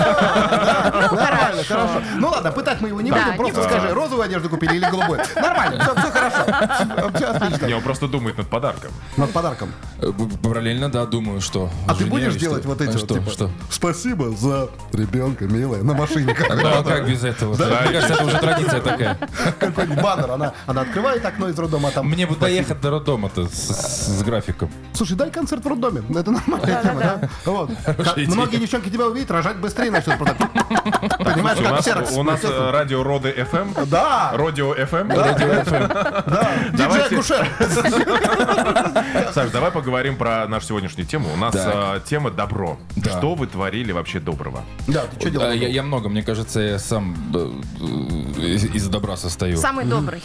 Да, 0.00 1.10
Нормально, 1.12 1.62
хорошо. 1.68 2.02
Ну 2.16 2.28
ладно, 2.28 2.52
пытать 2.52 2.80
мы 2.80 2.88
его 2.88 3.02
не 3.02 3.10
Да, 3.10 3.32
будем. 3.36 3.36
Просто 3.36 3.62
скажи, 3.64 3.92
розовую 3.92 4.22
одежду 4.22 4.48
купили 4.48 4.76
или 4.76 4.86
голубую? 4.88 5.20
Нормально, 5.36 5.94
все 5.94 6.10
хорошо. 6.10 7.16
Все 7.16 7.26
отлично. 7.26 7.66
Не, 7.66 7.74
он 7.74 7.82
просто 7.82 8.08
думает 8.08 8.38
над 8.38 8.48
подарком. 8.48 8.90
Над 9.18 9.30
подарком. 9.30 9.72
Э, 10.00 10.10
Параллельно, 10.42 10.90
да, 10.90 11.04
думаю, 11.04 11.42
что. 11.42 11.68
А 11.86 11.94
ты 11.94 12.06
будешь 12.06 12.34
делать 12.36 12.64
вот 12.64 12.80
эти 12.80 12.96
А 12.96 12.98
вот, 12.98 13.08
типа, 13.08 13.30
что? 13.30 13.50
Спасибо 13.70 14.30
за 14.30 14.70
ребенка, 14.92 15.44
милая, 15.44 15.82
на 15.82 15.92
машине. 15.92 16.29
Ну 16.38 16.68
а 16.78 16.82
как 16.82 17.08
без 17.08 17.24
этого? 17.24 17.54
Мне 17.54 17.92
кажется, 17.92 18.14
это 18.14 18.24
уже 18.24 18.38
традиция 18.38 18.80
такая. 18.80 19.18
Какой-нибудь 19.58 20.02
баннер. 20.02 20.30
Она, 20.30 20.52
она 20.66 20.80
открывает 20.82 21.24
окно 21.24 21.48
из 21.48 21.58
роддома, 21.58 21.88
а 21.88 21.92
там... 21.92 22.06
Мне 22.08 22.26
бы 22.26 22.36
доехать 22.36 22.80
до 22.80 22.90
роддома-то 22.90 23.46
с, 23.48 24.18
с 24.18 24.22
графиком. 24.22 24.70
Слушай, 24.92 25.16
дай 25.16 25.30
концерт 25.30 25.64
в 25.64 25.68
роддоме. 25.68 26.02
Это 26.16 26.30
нормальная 26.30 26.82
тема, 26.82 27.00
да? 27.00 27.28
Вот. 27.44 27.70
Многие 28.16 28.56
девчонки 28.58 28.88
тебя 28.90 29.06
увидят, 29.06 29.30
рожать 29.30 29.56
быстрее 29.56 29.90
начнут. 29.90 30.18
Понимаешь, 30.18 31.58
У 31.58 31.62
как 31.62 31.72
нас, 31.72 31.80
ксерокс. 31.80 32.12
у 32.12 32.22
нас 32.22 32.40
э, 32.44 32.70
радио 32.70 33.02
Роды 33.02 33.30
FM. 33.30 33.86
Да, 33.86 34.32
Родио 34.34 34.74
FM. 34.74 35.08
да. 35.08 36.64
Давайте. 36.72 37.16
Диджей-акушер. 37.16 37.46
Саш, 39.34 39.50
давай 39.50 39.70
поговорим 39.70 40.16
про 40.16 40.46
нашу 40.48 40.66
сегодняшнюю 40.66 41.06
тему. 41.06 41.28
У 41.32 41.36
нас 41.36 41.54
э, 41.56 42.00
тема 42.06 42.30
добро. 42.30 42.78
Да. 42.96 43.10
Что 43.10 43.34
вы 43.34 43.46
творили 43.46 43.92
вообще 43.92 44.20
доброго? 44.20 44.62
Да, 44.86 45.02
ты 45.06 45.20
что 45.20 45.30
Да, 45.38 45.52
делал? 45.56 45.72
я 45.72 45.82
много, 45.82 46.08
мне 46.08 46.19
кажется, 46.22 46.60
я 46.60 46.78
сам 46.78 47.14
э, 47.34 47.52
э, 48.38 48.42
из, 48.54 48.64
из 48.64 48.88
добра 48.88 49.16
состою. 49.16 49.56
Самый 49.58 49.84
добрый. 49.84 50.22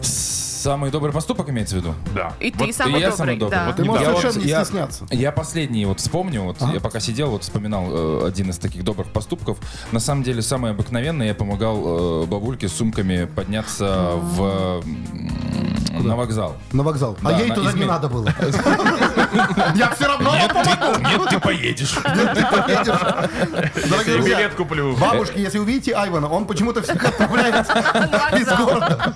Самый 0.00 0.90
добрый 0.90 1.12
поступок 1.12 1.50
имеется 1.50 1.74
в 1.76 1.78
виду? 1.80 1.94
Да. 2.14 2.32
И 2.40 2.50
Вот 2.56 2.68
ты 2.68 2.72
самый 2.72 2.98
И 2.98 3.00
я 3.02 3.10
добрый, 3.10 3.16
самый 3.18 3.36
добрый. 3.36 3.58
да. 3.60 3.66
Вот 3.66 3.76
Ты 3.76 3.84
можешь 3.84 4.02
я 4.06 4.16
совершенно 4.16 4.42
не 4.42 4.48
я- 4.48 4.64
стесняться. 4.64 5.06
Я 5.10 5.30
последний 5.32 5.84
вот 5.84 6.00
вспомню, 6.00 6.42
вот 6.42 6.56
я 6.72 6.80
пока 6.80 7.00
сидел, 7.00 7.30
вот 7.30 7.42
вспоминал 7.42 7.84
э, 7.90 8.26
один 8.28 8.48
из 8.48 8.56
таких 8.56 8.82
добрых 8.82 9.08
поступков. 9.08 9.58
На 9.92 10.00
самом 10.00 10.22
деле 10.22 10.40
самый 10.40 10.70
обыкновенный, 10.70 11.26
я 11.26 11.34
помогал 11.34 12.22
э, 12.22 12.26
бабульке 12.26 12.68
с 12.68 12.72
сумками 12.72 13.26
подняться 13.26 14.12
в 14.16 14.82
м, 14.82 16.06
на 16.06 16.16
вокзал. 16.16 16.56
На 16.72 16.82
вокзал. 16.82 17.18
А 17.22 17.30
Да, 17.32 17.38
ей 17.40 17.48
на 17.50 17.54
туда 17.56 17.72
не 17.72 17.82
изме- 17.82 17.86
надо 17.86 18.08
было. 18.08 18.32
Я 19.74 19.90
все 19.90 20.06
равно 20.06 20.30
вам 20.30 20.48
помогу. 20.48 21.00
Нет, 21.00 21.20
ты 21.30 21.40
поедешь. 21.40 21.90
Ты 21.92 22.46
поедешь. 22.46 23.88
Дорогие 23.88 24.14
друзья, 24.14 24.36
билет 24.36 24.54
куплю. 24.54 24.96
Бабушки, 24.96 25.38
если 25.38 25.58
увидите 25.58 25.92
Айвана, 25.94 26.28
он 26.28 26.46
почему-то 26.46 26.82
всегда 26.82 27.08
отправляется 27.08 27.72
из 28.38 28.48
города. 28.48 29.14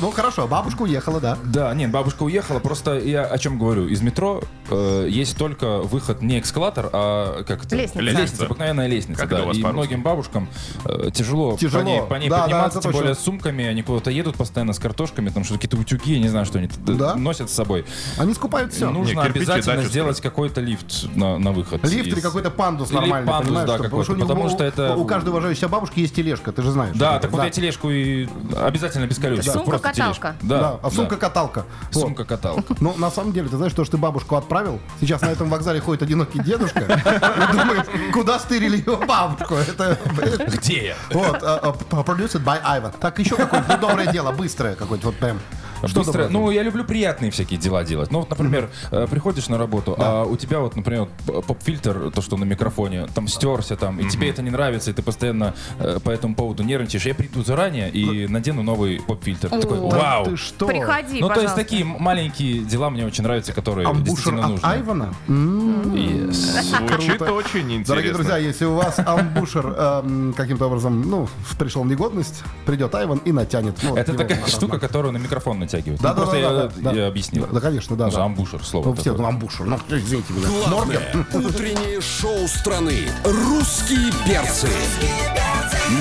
Ну 0.00 0.10
хорошо, 0.10 0.46
бабушка 0.46 0.82
уехала, 0.82 1.20
да. 1.20 1.38
Да, 1.44 1.74
нет, 1.74 1.90
бабушка 1.90 2.22
уехала. 2.22 2.58
Просто 2.60 2.98
я 2.98 3.24
о 3.24 3.38
чем 3.38 3.58
говорю. 3.58 3.86
Из 3.86 4.00
метро 4.02 4.42
э, 4.70 5.06
есть 5.10 5.36
только 5.36 5.78
выход 5.78 6.22
не 6.22 6.40
эскалатор, 6.40 6.88
а 6.92 7.42
как 7.44 7.64
это? 7.64 7.76
Лестница. 7.76 8.00
Лестница. 8.02 8.44
обыкновенная 8.46 8.86
лестница. 8.86 9.20
Как 9.20 9.30
да. 9.30 9.36
это 9.36 9.44
у 9.44 9.48
вас 9.48 9.56
И 9.56 9.64
многим 9.64 10.02
бабушкам 10.02 10.48
э, 10.84 11.10
тяжело, 11.12 11.56
Тяжело. 11.58 11.82
по 11.82 11.86
ней, 11.86 12.02
по 12.02 12.14
ней 12.14 12.28
Да, 12.28 12.36
да, 12.38 12.42
подниматься, 12.44 12.78
это 12.78 12.88
тем 12.88 12.98
более 12.98 13.14
с 13.14 13.18
сумками. 13.18 13.64
Они 13.66 13.82
куда-то 13.82 14.10
едут 14.10 14.36
постоянно 14.36 14.72
с 14.72 14.78
картошками, 14.78 15.30
там 15.30 15.44
что 15.44 15.54
какие-то 15.54 15.76
утюги, 15.76 16.14
я 16.14 16.20
не 16.20 16.28
знаю, 16.28 16.46
что 16.46 16.58
они 16.58 16.68
т- 16.68 16.74
Да. 16.92 17.14
носят 17.14 17.50
с 17.50 17.54
собой. 17.54 17.84
Они 18.18 18.34
скупают 18.34 18.72
все. 18.72 18.90
Нужно 18.90 19.20
Не, 19.20 19.22
кирпичи 19.26 19.38
обязательно 19.44 19.76
дачу 19.76 19.88
сделать 19.88 20.20
какой-то 20.20 20.60
лифт 20.60 21.06
на, 21.14 21.38
на 21.38 21.52
выход. 21.52 21.82
Лифт 21.84 22.06
или 22.08 22.16
из- 22.16 22.22
какой-то 22.22 22.50
пандус 22.50 22.90
Или 22.90 22.96
нормальный, 22.98 23.28
пандус, 23.28 23.54
да, 23.54 23.74
что- 23.74 23.82
какой-то, 23.84 24.12
у 24.12 24.16
него- 24.16 24.26
потому 24.28 24.48
что 24.48 24.64
это- 24.64 24.94
У 24.96 25.04
каждой 25.04 25.30
уважающей 25.30 25.58
себя 25.60 25.68
бабушки 25.68 26.00
есть 26.00 26.14
тележка, 26.14 26.52
ты 26.52 26.62
же 26.62 26.70
знаешь. 26.70 26.96
Да, 26.96 27.18
так 27.18 27.30
вот 27.30 27.42
я 27.42 27.50
тележку 27.50 27.90
и 27.90 28.28
обязательно 28.56 29.06
без 29.06 29.18
колес. 29.18 29.47
Сумка 29.52 29.70
просто 29.70 29.92
тележку. 29.92 30.22
каталка. 30.22 30.36
Да, 30.42 30.58
Да, 30.60 30.78
а 30.82 30.90
сумка-каталка. 30.90 31.64
Вот. 31.92 32.02
Сумка-каталка. 32.02 32.74
Ну, 32.80 32.94
на 32.96 33.10
самом 33.10 33.32
деле, 33.32 33.48
ты 33.48 33.56
знаешь, 33.56 33.72
то, 33.72 33.84
что 33.84 33.92
ты 33.96 33.98
бабушку 33.98 34.36
отправил, 34.36 34.80
сейчас 35.00 35.20
на 35.22 35.28
этом 35.28 35.48
вокзале 35.48 35.80
ходит 35.80 36.02
одинокий 36.02 36.38
дедушка 36.40 36.80
и 36.80 37.52
думает, 37.56 37.88
куда 38.12 38.38
стырили 38.38 38.78
его 38.78 38.96
бабушку. 38.96 39.54
Это, 39.54 39.98
Где 40.46 40.86
я? 40.88 40.96
вот, 41.10 41.42
а, 41.42 41.74
а, 41.90 42.02
produced 42.02 42.42
by 42.44 42.62
Ivan. 42.62 42.94
Так, 43.00 43.18
еще 43.18 43.36
какое-нибудь 43.36 43.76
ну, 43.80 43.88
доброе 43.88 44.06
дело, 44.12 44.32
быстрое 44.32 44.74
какое-нибудь, 44.74 45.04
вот 45.04 45.16
прям. 45.16 45.38
Что 45.86 46.00
Быстро- 46.02 46.28
ну, 46.28 46.50
я 46.50 46.62
люблю 46.62 46.84
приятные 46.84 47.30
всякие 47.30 47.58
дела 47.58 47.84
делать. 47.84 48.10
Ну, 48.10 48.20
вот, 48.20 48.30
например, 48.30 48.68
э, 48.90 49.06
приходишь 49.10 49.48
на 49.48 49.58
работу, 49.58 49.94
а 49.98 50.24
у 50.24 50.36
тебя 50.36 50.60
вот, 50.60 50.76
например, 50.76 51.08
поп-фильтр, 51.46 52.10
то, 52.14 52.20
что 52.22 52.36
на 52.36 52.44
микрофоне, 52.44 53.06
там 53.14 53.28
стерся, 53.28 53.76
там, 53.76 53.98
и 54.00 54.08
тебе 54.08 54.30
это 54.30 54.42
не 54.42 54.50
нравится, 54.50 54.90
и 54.90 54.94
ты 54.94 55.02
постоянно 55.02 55.54
э, 55.78 55.98
по 56.02 56.10
этому 56.10 56.34
поводу 56.34 56.62
нервничаешь. 56.62 57.06
Я 57.06 57.14
приду 57.14 57.42
заранее 57.42 57.90
и 57.90 58.26
надену 58.28 58.62
новый 58.62 59.00
поп-фильтр. 59.00 59.48
Ты 59.50 59.60
Такой, 59.60 59.78
О. 59.78 59.90
Да 59.90 59.96
вау! 59.98 60.24
ты 60.24 60.36
что? 60.36 60.66
Приходи, 60.66 61.20
Ну, 61.20 61.28
то 61.28 61.40
есть 61.40 61.54
пожалуйста. 61.54 61.56
такие 61.56 61.84
маленькие 61.84 62.58
дела 62.60 62.90
мне 62.90 63.04
очень 63.06 63.24
нравятся, 63.24 63.52
которые 63.52 63.86
Амбушер 63.88 64.04
действительно 64.06 64.44
от 64.44 64.50
нужны. 64.50 64.66
Айвана? 64.66 65.14
Yes. 65.28 66.32
Звучит 66.32 67.18
Круто. 67.18 67.32
очень 67.32 67.60
интересно. 67.60 67.84
Дорогие 67.94 68.12
друзья, 68.12 68.36
если 68.38 68.64
у 68.64 68.74
вас 68.74 68.98
амбушер 68.98 69.66
эм, 69.76 70.34
каким-то 70.36 70.66
образом, 70.66 71.02
ну, 71.02 71.28
пришел 71.58 71.82
в 71.82 71.86
негодность, 71.86 72.42
придет 72.66 72.94
Айван 72.94 73.18
и 73.18 73.32
натянет. 73.32 73.76
Ну, 73.82 73.96
Это 73.96 74.14
такая 74.14 74.44
штука, 74.46 74.78
которую 74.78 75.12
на 75.12 75.18
микрофон 75.18 75.58
натягивают. 75.68 76.00
Да, 76.00 76.08
Ну, 76.10 76.14
да, 76.14 76.22
просто 76.22 76.36
да, 76.36 76.40
я, 76.40 76.52
да, 76.52 76.70
да. 76.76 76.92
я 76.92 77.06
объяснил. 77.06 77.46
Да, 77.52 77.60
конечно, 77.60 77.96
да. 77.96 78.06
Потому 78.06 78.22
да. 78.22 78.24
амбушер 78.26 78.64
слово 78.64 78.84
Ну, 78.86 78.94
все, 78.94 79.14
ну, 79.14 79.26
амбушер. 79.26 79.66
Ну, 79.66 79.78
извините 79.90 80.32
меня. 80.32 80.48
Главное 80.68 81.26
утреннее 81.34 82.00
шоу 82.00 82.46
страны 82.48 83.08
«Русские 83.24 84.10
перцы» 84.26 84.68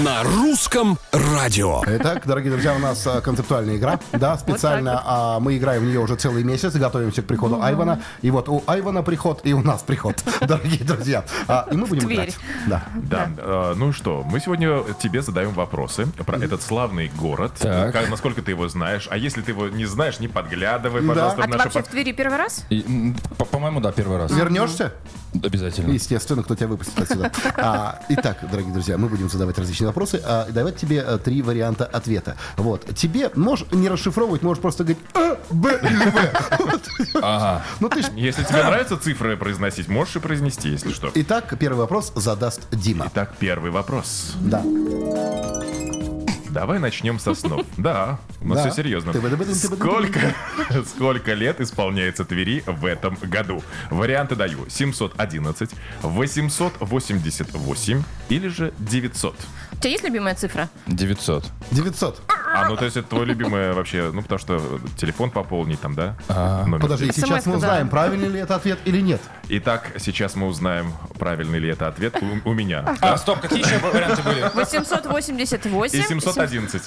на 0.03 0.23
русском 0.23 0.97
радио. 1.11 1.81
Итак, 1.87 2.23
дорогие 2.25 2.51
друзья, 2.51 2.75
у 2.75 2.79
нас 2.79 3.07
а, 3.07 3.21
концептуальная 3.21 3.77
игра. 3.77 3.99
Да, 4.11 4.37
специально 4.37 5.01
а, 5.05 5.39
мы 5.39 5.57
играем 5.57 5.83
в 5.83 5.85
нее 5.85 5.99
уже 5.99 6.15
целый 6.15 6.43
месяц, 6.43 6.73
готовимся 6.73 7.21
к 7.21 7.25
приходу 7.25 7.61
Айвана. 7.61 8.01
И 8.21 8.29
вот 8.29 8.49
у 8.49 8.63
Айвана 8.67 9.01
приход, 9.01 9.41
и 9.43 9.53
у 9.53 9.61
нас 9.61 9.83
приход, 9.83 10.21
дорогие 10.41 10.83
друзья. 10.83 11.23
А, 11.47 11.67
и 11.71 11.75
мы 11.77 11.85
будем 11.85 12.05
Тверь. 12.05 12.15
играть. 12.17 12.37
Да. 12.67 12.83
Да. 12.95 13.29
э, 13.37 13.73
ну 13.77 13.93
что, 13.93 14.23
мы 14.23 14.39
сегодня 14.41 14.83
тебе 15.01 15.21
задаем 15.21 15.51
вопросы 15.51 16.05
про 16.25 16.37
этот 16.37 16.61
славный 16.61 17.09
город. 17.09 17.53
Как- 17.59 18.09
насколько 18.09 18.41
ты 18.41 18.51
его 18.51 18.67
знаешь. 18.67 19.07
А 19.09 19.17
если 19.17 19.41
ты 19.41 19.53
его 19.57 19.69
не 19.75 19.85
знаешь, 19.85 20.19
не 20.19 20.27
подглядывай, 20.27 21.01
Да. 21.01 21.07
пожалуйста, 21.07 21.43
А 21.43 21.47
в 21.47 21.51
ты 21.51 21.57
вообще 21.57 21.79
под- 21.79 21.87
в 21.87 21.91
Твери 21.91 22.11
первый 22.11 22.37
раз? 22.37 22.63
И, 22.69 22.81
м, 22.87 23.15
по- 23.37 23.45
По-моему, 23.45 23.79
да, 23.81 23.91
первый 23.91 24.17
раз. 24.17 24.31
Вернешься? 24.31 24.93
Обязательно. 25.43 25.91
Естественно, 25.91 26.41
кто 26.43 26.55
тебя 26.55 26.67
выпустит 26.67 26.99
отсюда. 26.99 27.31
А, 27.57 27.99
итак, 28.09 28.37
дорогие 28.49 28.71
друзья, 28.73 28.97
мы 28.97 29.07
будем 29.09 29.29
задавать 29.29 29.57
различные 29.57 29.87
вопросы, 29.87 30.21
а, 30.23 30.45
и 30.49 30.51
давать 30.51 30.77
тебе 30.77 31.01
а, 31.01 31.17
три 31.17 31.41
варианта 31.41 31.85
ответа. 31.85 32.37
Вот. 32.55 32.85
Тебе 32.95 33.29
можешь 33.35 33.67
не 33.71 33.89
расшифровывать, 33.89 34.41
можешь 34.41 34.61
просто 34.61 34.83
говорить 34.83 35.03
А, 35.13 35.37
Б 35.49 35.79
или 35.83 35.95
В. 35.95 36.57
Вот. 36.59 36.81
Ага. 37.23 37.63
Ну 37.79 37.89
ты 37.89 38.01
ж... 38.03 38.05
Если 38.15 38.43
тебе 38.43 38.63
нравятся 38.63 38.97
цифры 38.97 39.35
произносить, 39.37 39.87
можешь 39.87 40.15
и 40.15 40.19
произнести, 40.19 40.69
если 40.69 40.91
что. 40.93 41.11
Итак, 41.13 41.53
первый 41.59 41.77
вопрос 41.79 42.11
задаст 42.15 42.61
Дима. 42.71 43.07
Итак, 43.07 43.33
первый 43.39 43.71
вопрос. 43.71 44.33
Да. 44.41 44.61
Давай 46.57 46.79
начнем 46.79 47.19
со 47.19 47.35
снов. 47.35 47.67
Да, 47.77 48.19
Да. 48.41 48.55
все 48.55 48.71
серьезно. 48.71 49.13
Сколько, 49.53 50.33
сколько 50.87 51.35
лет 51.35 51.61
исполняется 51.61 52.25
Твери 52.25 52.63
в 52.65 52.83
этом 52.87 53.15
году? 53.21 53.61
Варианты 53.91 54.35
даю. 54.35 54.67
711, 54.67 55.69
888 56.01 58.03
или 58.29 58.47
же 58.47 58.73
900. 58.79 59.35
У 59.71 59.75
тебя 59.75 59.91
есть 59.91 60.03
любимая 60.03 60.33
цифра? 60.33 60.67
900. 60.87 61.45
900. 61.69 62.23
А, 62.49 62.69
ну 62.69 62.77
то 62.77 62.85
есть 62.85 62.97
это 62.97 63.07
твой 63.09 63.25
любимый 63.25 63.73
вообще, 63.73 64.11
ну 64.13 64.21
потому 64.21 64.39
что 64.39 64.79
телефон 64.95 65.31
пополнить 65.31 65.81
там, 65.81 65.95
да? 65.95 66.15
Номер. 66.65 66.79
Подожди, 66.79 67.11
сейчас 67.11 67.45
мы 67.45 67.57
узнаем, 67.57 67.89
правильный 67.89 68.29
ли 68.29 68.39
это 68.39 68.55
ответ 68.55 68.79
или 68.85 69.01
нет. 69.01 69.21
Итак, 69.49 69.91
сейчас 69.97 70.35
мы 70.35 70.47
узнаем, 70.47 70.93
правильный 71.19 71.59
ли 71.59 71.69
это 71.69 71.87
ответ 71.87 72.15
у, 72.21 72.49
у 72.49 72.53
меня. 72.53 72.97
А, 73.01 73.17
стоп, 73.17 73.39
какие 73.41 73.59
еще 73.59 73.77
варианты 73.79 74.21
были? 74.21 74.49
888. 74.53 75.99
И 75.99 76.01
711. 76.03 76.83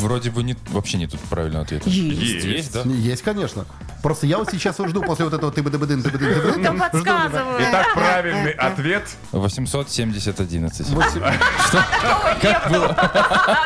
Вроде 0.00 0.30
бы 0.30 0.42
не, 0.42 0.56
вообще 0.68 0.98
не 0.98 1.06
тут 1.06 1.20
правильного 1.20 1.64
ответа. 1.64 1.88
Есть. 1.88 2.44
Есть, 2.44 2.72
да? 2.72 2.82
Есть, 2.82 3.22
конечно. 3.22 3.64
Просто 4.02 4.26
я 4.26 4.38
вот 4.38 4.50
сейчас 4.50 4.76
жду 4.78 5.02
после 5.02 5.26
вот 5.26 5.34
этого 5.34 5.52
ты 5.52 5.62
бы 5.62 5.70
ты 5.70 5.78
бы 5.78 5.86
ты 5.86 5.96
бы 5.96 6.02
ты 6.02 6.18
бы 6.18 6.62
Да 6.62 6.72
подсказываю. 6.72 7.60
Итак, 7.68 7.94
правильный 7.94 8.52
ответ 8.52 9.04
870 9.32 10.40
11. 10.40 10.86
Как 12.40 12.70
было? 12.70 12.88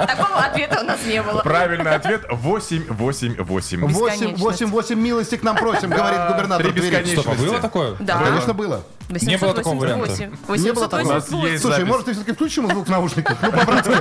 Такого 0.07 0.45
ответа 0.45 0.81
у 0.81 0.85
нас 0.85 0.99
не 1.07 1.23
было. 1.23 1.41
Правильный 1.43 1.93
ответ 1.95 2.25
888. 2.31 3.45
8, 3.47 3.89
Бесконечность. 3.89 4.43
8, 4.43 4.67
8 4.67 5.01
милости 5.01 5.37
к 5.37 5.43
нам 5.43 5.57
просим, 5.57 5.91
говорит 5.91 6.21
губернатор 6.29 6.67
Три 6.67 6.81
бесконечности. 6.81 7.45
Было 7.45 7.61
такое? 7.61 7.97
Да. 8.01 8.19
Конечно, 8.19 8.55
было. 8.55 8.83
Не 9.09 9.37
было 9.39 9.55
такого 9.55 9.75
варианта. 9.81 10.07
888. 10.47 10.65
Не 10.65 10.73
было 10.73 10.89
такого. 10.89 11.21
Слушай, 11.59 11.85
может, 11.85 12.07
ты 12.07 12.13
все-таки 12.13 12.33
включишь 12.33 12.57
ему 12.59 12.71
звук 12.71 12.87
в 12.87 12.91
наушниках? 12.91 13.37
Ну, 13.43 13.51
по-братски. 13.53 13.93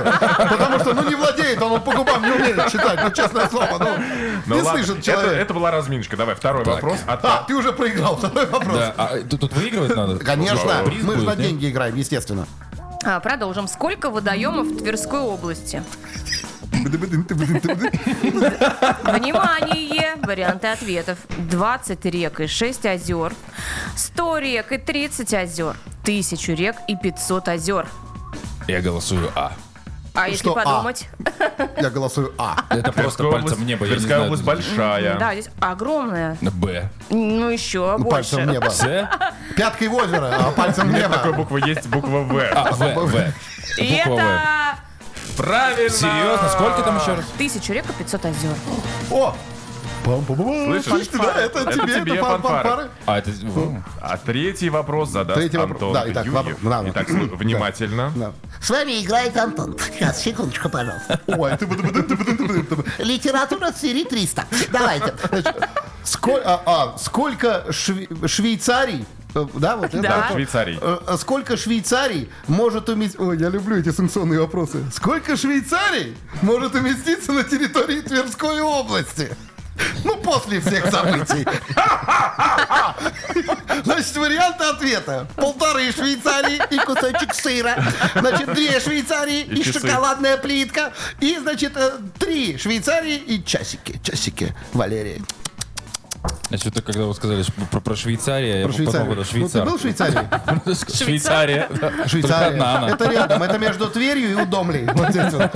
Потому 0.48 0.78
что, 0.80 0.94
ну, 0.94 1.08
не 1.08 1.14
владеет, 1.14 1.60
он 1.62 1.80
по 1.80 1.92
губам 1.92 2.22
не 2.22 2.30
умеет 2.32 2.68
читать, 2.70 2.98
ну, 3.02 3.10
честное 3.10 3.48
слово. 3.48 3.76
Ну, 3.78 3.88
Ну 4.46 4.54
не 4.56 4.62
слышит 4.62 4.90
это, 4.90 5.02
человек. 5.02 5.32
это 5.32 5.54
была 5.54 5.70
разминочка. 5.70 6.16
Давай, 6.16 6.34
второй 6.34 6.64
вопрос. 6.64 6.98
А, 7.06 7.44
ты 7.46 7.54
уже 7.54 7.72
проиграл. 7.72 8.16
Второй 8.16 8.46
вопрос. 8.46 8.78
А 8.96 9.18
тут, 9.28 9.52
выигрывать 9.52 9.94
надо? 9.94 10.18
Конечно, 10.18 10.84
мы 11.02 11.16
же 11.16 11.22
на 11.24 11.36
деньги 11.36 11.68
играем, 11.70 11.94
естественно. 11.96 12.46
А, 13.04 13.20
Продолжим. 13.20 13.68
Сколько 13.68 14.08
водоемов 14.10 14.66
в 14.66 14.78
Тверской 14.78 15.20
области? 15.20 15.82
Внимание! 19.04 20.16
Варианты 20.22 20.68
ответов. 20.68 21.18
20 21.50 22.04
рек 22.06 22.40
и 22.40 22.46
6 22.46 22.86
озер. 22.86 23.32
100 23.96 24.38
рек 24.38 24.72
и 24.72 24.78
30 24.78 25.34
озер. 25.34 25.76
1000 26.02 26.52
рек 26.54 26.76
и 26.88 26.96
500 26.96 27.48
озер. 27.48 27.86
Я 28.68 28.80
голосую 28.80 29.30
А. 29.34 29.52
А 30.16 30.28
если 30.28 30.42
Что 30.44 30.52
А? 30.56 30.64
подумать? 30.64 31.08
Я 31.80 31.90
голосую 31.90 32.32
А. 32.38 32.56
Это 32.70 32.92
просто 32.92 33.24
пальцем 33.24 33.40
область- 33.40 33.56
в 33.58 33.64
небо, 33.64 33.84
Тверская 33.84 34.06
знаю. 34.08 34.24
область 34.26 34.44
большая. 34.44 35.18
Да, 35.18 35.32
здесь 35.34 35.48
огромная. 35.60 36.36
Б. 36.40 36.88
Ну, 37.10 37.50
еще 37.50 37.96
Ну, 37.98 38.04
больше. 38.04 38.10
Пальцем 38.36 38.44
в 38.48 38.52
небо. 38.52 38.70
С. 38.70 39.08
Пяткой 39.56 39.88
в 39.88 39.94
озеро, 39.94 40.32
а 40.38 40.50
пальцем 40.52 40.88
в 40.92 41.08
такой 41.10 41.32
буквы, 41.32 41.60
есть 41.66 41.88
буква 41.88 42.20
В. 42.20 42.38
А, 42.54 42.70
В, 42.72 43.06
В. 43.06 43.32
И 43.78 43.86
это 43.94 44.63
Правильно! 45.36 45.90
Серьезно? 45.90 46.48
Сколько 46.48 46.82
там 46.82 46.98
еще 46.98 47.14
раз? 47.14 47.24
тысячу 47.38 47.72
рек 47.72 47.84
и 47.88 47.92
500 47.92 48.24
озер. 48.26 48.54
О! 49.10 49.34
Пам-пам-пам. 50.04 50.66
Слышишь? 50.66 50.84
Слышишь 50.90 51.08
ты, 51.08 51.18
да? 51.18 51.32
Это 51.40 51.60
Это 51.60 51.72
тебе, 51.72 51.94
тебе 51.94 52.12
это 52.16 52.24
фан- 52.24 52.42
фанфары. 52.42 52.62
фанфары. 52.68 52.90
А, 53.06 53.18
это... 53.18 53.30
А 54.02 54.16
третий 54.18 54.68
вопрос 54.68 55.08
задаст 55.08 55.40
Третий 55.40 55.56
вопрос. 55.56 55.80
Антон 55.80 55.92
Да, 55.94 56.12
итак, 56.12 56.26
Юрьев. 56.26 56.34
вопрос. 56.34 56.56
Да, 56.62 56.82
да. 56.82 56.90
Итак, 56.90 57.08
слу- 57.10 57.36
внимательно. 57.36 58.12
Да. 58.14 58.32
С 58.60 58.68
вами 58.68 59.02
играет 59.02 59.34
Антон. 59.38 59.78
Сейчас, 59.78 60.20
секундочку, 60.22 60.68
пожалуйста. 60.68 61.20
Ой, 61.26 61.56
ты 61.56 61.66
ты 61.66 61.76
ты 61.92 62.02
ты 62.02 62.16
бы- 62.16 62.62
ты 62.64 62.76
бы- 62.76 62.84
Литература 62.98 63.72
серии 63.72 64.04
300. 64.04 64.44
Давайте. 64.70 65.14
Сколь- 66.02 66.42
а, 66.44 66.60
а, 66.66 66.98
Сколько 66.98 67.64
шве- 67.70 68.28
Швейцарий 68.28 69.06
Да, 69.34 69.76
вот 69.76 69.86
это. 69.86 70.00
Да. 70.00 70.26
вот. 70.28 70.36
Швейцарий. 70.36 70.78
Э, 70.80 70.98
э, 71.06 71.16
Сколько 71.18 71.56
Швейцарий 71.56 72.30
может 72.46 72.88
уместиться... 72.88 73.22
Ой, 73.22 73.38
я 73.38 73.48
люблю 73.48 73.76
эти 73.76 73.90
санкционные 73.90 74.40
вопросы. 74.40 74.84
Сколько 74.92 75.36
Швейцарий 75.36 76.16
может 76.42 76.74
уместиться 76.74 77.32
на 77.32 77.44
территории 77.44 78.00
Тверской 78.00 78.60
области? 78.60 79.36
Ну, 80.04 80.16
после 80.18 80.60
всех 80.60 80.86
событий. 80.86 81.44
Значит, 83.84 84.16
варианты 84.16 84.64
ответа. 84.64 85.26
Полторы 85.36 85.90
Швейцарии 85.92 86.60
и 86.70 86.78
кусочек 86.78 87.34
сыра. 87.34 87.82
Значит, 88.14 88.52
две 88.54 88.78
Швейцарии 88.78 89.40
и, 89.40 89.62
часы. 89.64 89.80
шоколадная 89.80 90.36
плитка. 90.36 90.92
И, 91.20 91.36
значит, 91.38 91.76
э, 91.76 91.92
три 92.18 92.56
Швейцарии 92.56 93.16
и 93.16 93.44
часики. 93.44 94.00
Часики, 94.04 94.54
Валерий. 94.72 95.22
Значит, 96.48 96.66
это 96.68 96.82
когда 96.82 97.04
вы 97.04 97.14
сказали 97.14 97.42
что 97.42 97.52
про, 97.70 97.80
про 97.80 97.96
Швейцарию, 97.96 98.60
я 98.60 98.64
Про 98.66 98.72
потом 98.72 98.84
Швейцарию. 98.86 99.12
это 99.12 99.16
Ну, 99.20 99.24
ты 99.24 99.30
Швейцар. 99.30 99.64
был 99.66 99.76
в 99.76 99.80
Швейцарии? 99.80 101.04
Швейцария. 101.04 101.68
Швейцария. 102.06 102.92
Это 102.92 103.10
рядом, 103.10 103.42
это 103.42 103.58
между 103.58 103.88
Тверью 103.88 104.30
и 104.32 104.34
Удомлей. 104.34 104.86
Вот 104.92 105.10
здесь 105.10 105.32
вот. 105.32 105.50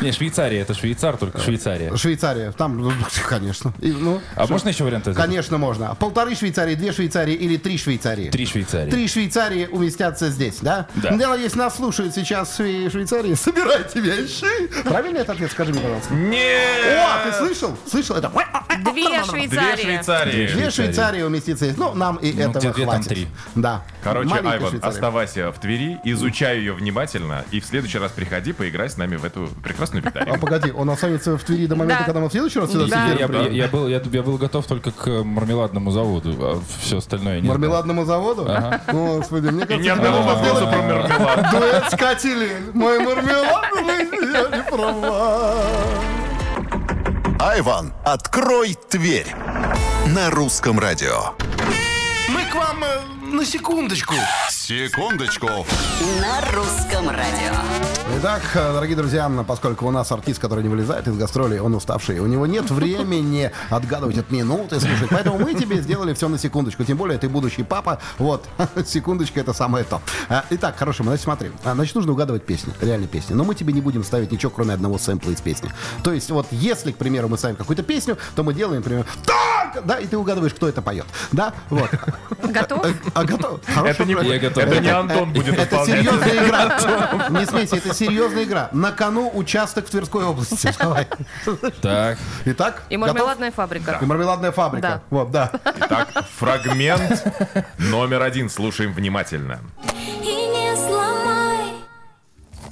Не, 0.00 0.12
Швейцария, 0.12 0.60
это 0.60 0.74
Швейцар, 0.74 1.16
только 1.16 1.38
Швейцария. 1.40 1.96
Швейцария. 1.96 2.52
Там, 2.52 2.78
ну, 2.78 2.92
конечно. 3.28 3.72
И, 3.80 3.92
ну, 3.92 4.20
А 4.36 4.46
можно 4.46 4.68
еще 4.70 4.84
варианты? 4.84 5.14
Конечно, 5.14 5.58
можно. 5.58 5.94
Полторы 5.94 6.34
Швейцарии, 6.34 6.74
две 6.74 6.92
Швейцарии 6.92 7.34
или 7.34 7.56
три 7.56 7.78
Швейцарии? 7.78 8.30
Три 8.30 8.46
Швейцарии. 8.46 8.90
Три 8.90 9.08
Швейцарии 9.08 9.66
уместятся 9.70 10.28
здесь, 10.30 10.58
да? 10.60 10.86
Да. 10.94 11.16
Дело, 11.16 11.34
если 11.38 11.58
нас 11.58 11.76
слушают 11.76 12.14
сейчас 12.14 12.58
в 12.58 12.90
Швейцарии, 12.90 13.34
собирайте 13.34 14.00
вещи. 14.00 14.46
Правильный 14.84 15.20
этот 15.20 15.36
ответ? 15.36 15.50
Скажи 15.52 15.72
мне, 15.72 15.80
пожалуйста. 15.80 16.14
Нет! 16.14 16.98
О, 16.98 17.30
ты 17.30 17.36
слышал? 17.36 17.76
Слышал 17.88 18.16
это? 18.16 18.30
Две 18.92 19.22
Швейцарии. 19.24 19.91
Швейцарии. 19.96 20.46
Две 20.48 20.70
Швейцарии 20.70 21.22
уместится 21.22 21.64
здесь. 21.66 21.76
Ну, 21.78 21.94
нам 21.94 22.16
и 22.16 22.32
Ну, 22.32 22.40
этого 22.50 22.58
где 22.60 22.72
две, 22.72 22.84
там 22.84 22.94
хватит. 22.94 23.08
три. 23.08 23.28
Да. 23.54 23.82
Короче, 24.02 24.28
Маленькая 24.30 24.52
Айван, 24.54 24.70
Швейцария. 24.70 24.92
оставайся 24.94 25.52
в 25.52 25.58
Твери, 25.60 25.98
изучай 26.04 26.58
ее 26.58 26.72
внимательно, 26.72 27.44
и 27.50 27.60
в 27.60 27.64
следующий 27.66 27.98
раз 27.98 28.12
приходи, 28.12 28.52
поиграй 28.52 28.88
с 28.90 28.96
нами 28.96 29.16
в 29.16 29.24
эту 29.24 29.48
прекрасную 29.62 30.02
А 30.04 30.06
викторину. 30.06 30.38
погоди, 30.38 30.72
он 30.72 30.90
останется 30.90 31.36
в 31.36 31.42
Твери 31.44 31.66
до 31.66 31.76
момента, 31.76 32.00
Да. 32.00 32.04
когда 32.06 32.20
мы 32.20 32.28
в 32.28 32.32
следующий 32.32 32.58
раз 32.60 32.70
сюда 32.72 32.86
Да. 32.86 33.06
Я, 33.06 33.26
я- 33.26 33.48
я 33.48 33.68
был, 33.68 33.88
я, 33.88 34.00
я 34.12 34.22
был 34.22 34.38
готов 34.38 34.66
только 34.66 34.90
к 34.90 35.06
мармеладному 35.24 35.90
заводу, 35.90 36.34
а 36.40 36.60
все 36.80 36.98
остальное 36.98 37.36
не 37.36 37.46
знаю. 37.46 37.58
Мармеладному 37.58 38.04
заводу? 38.04 38.48
Господи, 38.90 39.48
мне 39.48 39.64
И 39.64 39.66
кажется, 39.66 39.84
ни 39.84 39.88
одного 39.88 40.22
вопроса 40.22 40.66
про 40.66 40.76
мармелад. 40.82 41.50
дуэт 41.52 41.84
с 41.90 41.96
Катилин. 41.96 42.70
Мой 42.74 42.98
мармеладный, 42.98 44.32
я 44.32 44.56
не 44.56 44.62
права. 44.70 45.56
Айван, 47.40 47.92
открой 48.04 48.76
Тверь. 48.88 49.26
На 50.06 50.30
русском 50.30 50.80
радио. 50.80 51.30
Мы 52.28 52.44
к 52.50 52.54
вам 52.56 52.82
э, 52.82 53.00
на 53.24 53.46
секундочку. 53.46 54.14
Секундочку. 54.62 55.48
На 56.20 56.40
русском 56.52 57.08
радио. 57.08 57.52
Итак, 58.18 58.42
э, 58.54 58.72
дорогие 58.72 58.96
друзья, 58.96 59.28
поскольку 59.44 59.86
у 59.88 59.90
нас 59.90 60.12
артист, 60.12 60.38
который 60.38 60.62
не 60.62 60.68
вылезает 60.68 61.08
из 61.08 61.16
гастролей, 61.16 61.58
он 61.58 61.74
уставший, 61.74 62.20
у 62.20 62.26
него 62.26 62.46
нет 62.46 62.70
времени 62.70 63.50
отгадывать 63.70 64.18
от 64.18 64.30
минуты, 64.30 64.78
слушать. 64.78 65.08
Поэтому 65.10 65.38
мы 65.38 65.54
тебе 65.54 65.80
сделали 65.80 66.14
все 66.14 66.28
на 66.28 66.38
секундочку. 66.38 66.84
Тем 66.84 66.96
более, 66.96 67.18
ты 67.18 67.28
будущий 67.28 67.64
папа. 67.64 67.98
Вот, 68.18 68.46
секундочка 68.86 69.40
это 69.40 69.52
самое 69.52 69.84
то. 69.84 70.00
А, 70.28 70.44
Итак, 70.50 70.76
хорошо, 70.76 71.02
значит, 71.02 71.24
смотри. 71.24 71.50
А, 71.64 71.74
Значит, 71.74 71.96
нужно 71.96 72.12
угадывать 72.12 72.46
песни, 72.46 72.72
реальные 72.80 73.08
песни. 73.08 73.34
Но 73.34 73.42
мы 73.42 73.56
тебе 73.56 73.72
не 73.72 73.80
будем 73.80 74.04
ставить 74.04 74.30
ничего, 74.30 74.50
кроме 74.50 74.74
одного 74.74 74.96
сэмпла 74.96 75.30
из 75.30 75.40
песни. 75.40 75.72
То 76.04 76.12
есть, 76.12 76.30
вот, 76.30 76.46
если, 76.52 76.92
к 76.92 76.98
примеру, 76.98 77.28
мы 77.28 77.36
ставим 77.36 77.56
какую-то 77.56 77.82
песню, 77.82 78.16
то 78.36 78.44
мы 78.44 78.54
делаем, 78.54 78.82
например, 78.82 79.06
так, 79.26 79.84
да, 79.84 79.98
и 79.98 80.06
ты 80.06 80.16
угадываешь, 80.16 80.54
кто 80.54 80.68
это 80.68 80.82
поет. 80.82 81.06
Да, 81.32 81.52
вот. 81.68 81.90
Готов? 82.42 82.84
Э, 82.84 82.94
А 83.14 83.24
готов? 83.24 83.60
Это 83.66 83.72
Хорошо, 83.72 84.04
не, 84.04 84.12
Я 84.12 84.38
готов. 84.54 84.72
это 84.72 84.80
не 84.80 84.88
Антон 84.90 85.32
будет 85.32 85.58
это 85.58 85.84
серьезная 85.84 86.46
игра. 86.46 87.28
Не 87.30 87.46
смейся, 87.46 87.76
это 87.76 87.94
серьезная 87.94 88.44
игра. 88.44 88.68
На 88.72 88.92
кону 88.92 89.30
участок 89.34 89.86
в 89.86 89.90
Тверской 89.90 90.24
области. 90.24 90.72
Давай. 90.78 91.06
Так, 91.80 92.18
Итак, 92.44 92.82
И 92.88 92.96
готов? 92.96 93.14
мармеладная 93.14 93.50
фабрика. 93.50 93.98
И 94.00 94.04
мармеладная 94.04 94.52
фабрика. 94.52 94.88
Да. 94.88 95.02
Вот, 95.10 95.30
да. 95.30 95.50
Итак, 95.76 96.08
фрагмент 96.38 97.24
номер 97.78 98.22
один. 98.22 98.48
Слушаем 98.50 98.92
внимательно. 98.92 99.60
Сломай. 99.84 100.01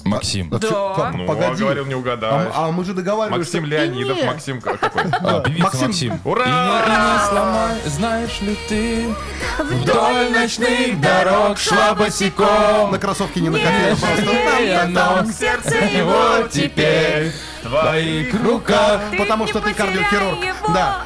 Максим. 0.05 0.49
А 0.53 0.59
чё, 0.61 0.95
Да. 0.97 1.11
Ну, 1.15 1.27
Погоди. 1.27 1.63
говорил, 1.63 1.87
не 1.87 1.95
А, 1.95 1.99
угадаешь. 1.99 2.53
а 2.55 2.71
мы 2.73 2.85
же 2.85 2.95
договаривались. 2.95 3.47
Максим 3.47 3.65
Леонидов, 3.67 4.17
Не. 4.17 4.25
Максим 4.25 4.61
какой? 4.61 5.03
А, 5.21 5.41
певица 5.41 5.63
Максим. 5.65 5.87
Максим. 5.89 6.21
Ура! 6.25 6.45
И 6.45 6.49
не, 6.49 6.55
и 6.55 6.99
не 7.13 7.29
сломай, 7.29 7.75
знаешь 7.87 8.41
ли 8.41 8.59
ты, 8.69 9.15
вдоль 9.59 10.31
ночных 10.33 11.01
дорог 11.01 11.59
шла 11.59 11.95
босиком. 11.95 12.91
На 12.93 12.99
кроссовке 12.99 13.41
не 13.41 13.49
накатила 13.51 13.97
просто. 13.97 14.63
И 14.63 14.69
оно 14.71 15.25
Сердце 15.31 15.77
его 15.77 16.49
теперь 16.51 17.33
в 17.63 17.69
твоих 17.69 18.35
руках. 18.43 19.01
Потому 19.19 19.47
что 19.47 19.61
ты 19.61 19.75
кардиохирург. 19.75 20.39
Да. 20.75 21.05